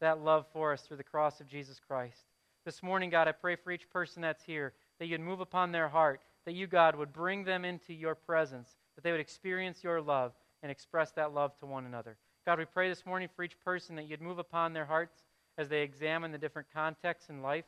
that 0.00 0.22
love 0.22 0.46
for 0.52 0.72
us 0.72 0.82
through 0.82 0.98
the 0.98 1.02
cross 1.02 1.40
of 1.40 1.48
Jesus 1.48 1.80
Christ. 1.84 2.26
This 2.64 2.80
morning, 2.80 3.10
God, 3.10 3.26
I 3.26 3.32
pray 3.32 3.56
for 3.56 3.72
each 3.72 3.90
person 3.90 4.22
that's 4.22 4.44
here 4.44 4.72
that 5.00 5.08
you'd 5.08 5.20
move 5.20 5.40
upon 5.40 5.72
their 5.72 5.88
heart, 5.88 6.20
that 6.46 6.54
you, 6.54 6.68
God, 6.68 6.94
would 6.94 7.12
bring 7.12 7.42
them 7.42 7.64
into 7.64 7.92
your 7.92 8.14
presence, 8.14 8.76
that 8.94 9.02
they 9.02 9.10
would 9.10 9.20
experience 9.20 9.82
your 9.82 10.00
love 10.00 10.30
and 10.62 10.70
express 10.70 11.10
that 11.10 11.34
love 11.34 11.58
to 11.58 11.66
one 11.66 11.86
another. 11.86 12.16
God, 12.46 12.60
we 12.60 12.64
pray 12.64 12.88
this 12.88 13.04
morning 13.04 13.28
for 13.34 13.42
each 13.42 13.58
person 13.64 13.96
that 13.96 14.06
you'd 14.06 14.22
move 14.22 14.38
upon 14.38 14.74
their 14.74 14.86
hearts 14.86 15.24
as 15.58 15.68
they 15.68 15.82
examine 15.82 16.30
the 16.30 16.38
different 16.38 16.68
contexts 16.72 17.30
in 17.30 17.42
life. 17.42 17.66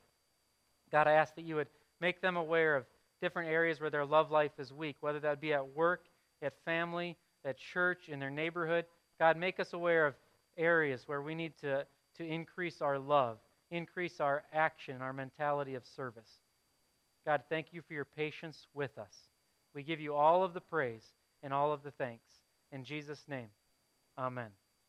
God, 0.92 1.08
I 1.08 1.14
ask 1.14 1.34
that 1.34 1.44
you 1.44 1.56
would 1.56 1.70
make 2.00 2.20
them 2.20 2.36
aware 2.36 2.76
of 2.76 2.86
different 3.20 3.50
areas 3.50 3.80
where 3.80 3.90
their 3.90 4.06
love 4.06 4.30
life 4.30 4.52
is 4.60 4.72
weak, 4.72 4.94
whether 5.00 5.18
that 5.18 5.40
be 5.40 5.52
at 5.52 5.74
work, 5.74 6.04
at 6.40 6.54
family, 6.64 7.16
at 7.44 7.58
church, 7.58 8.08
in 8.08 8.18
their 8.18 8.30
neighborhood. 8.30 8.84
God, 9.18 9.36
make 9.36 9.60
us 9.60 9.72
aware 9.72 10.06
of 10.06 10.14
areas 10.56 11.02
where 11.06 11.22
we 11.22 11.34
need 11.34 11.52
to, 11.60 11.86
to 12.16 12.24
increase 12.24 12.80
our 12.80 12.98
love, 12.98 13.38
increase 13.70 14.20
our 14.20 14.44
action, 14.52 15.00
our 15.00 15.12
mentality 15.12 15.74
of 15.74 15.84
service. 15.96 16.28
God, 17.24 17.42
thank 17.48 17.68
you 17.72 17.82
for 17.82 17.94
your 17.94 18.04
patience 18.04 18.66
with 18.74 18.98
us. 18.98 19.14
We 19.74 19.82
give 19.82 20.00
you 20.00 20.14
all 20.14 20.42
of 20.42 20.54
the 20.54 20.60
praise 20.60 21.04
and 21.42 21.52
all 21.52 21.72
of 21.72 21.82
the 21.82 21.92
thanks. 21.92 22.28
In 22.72 22.84
Jesus' 22.84 23.24
name, 23.28 23.48
amen. 24.18 24.50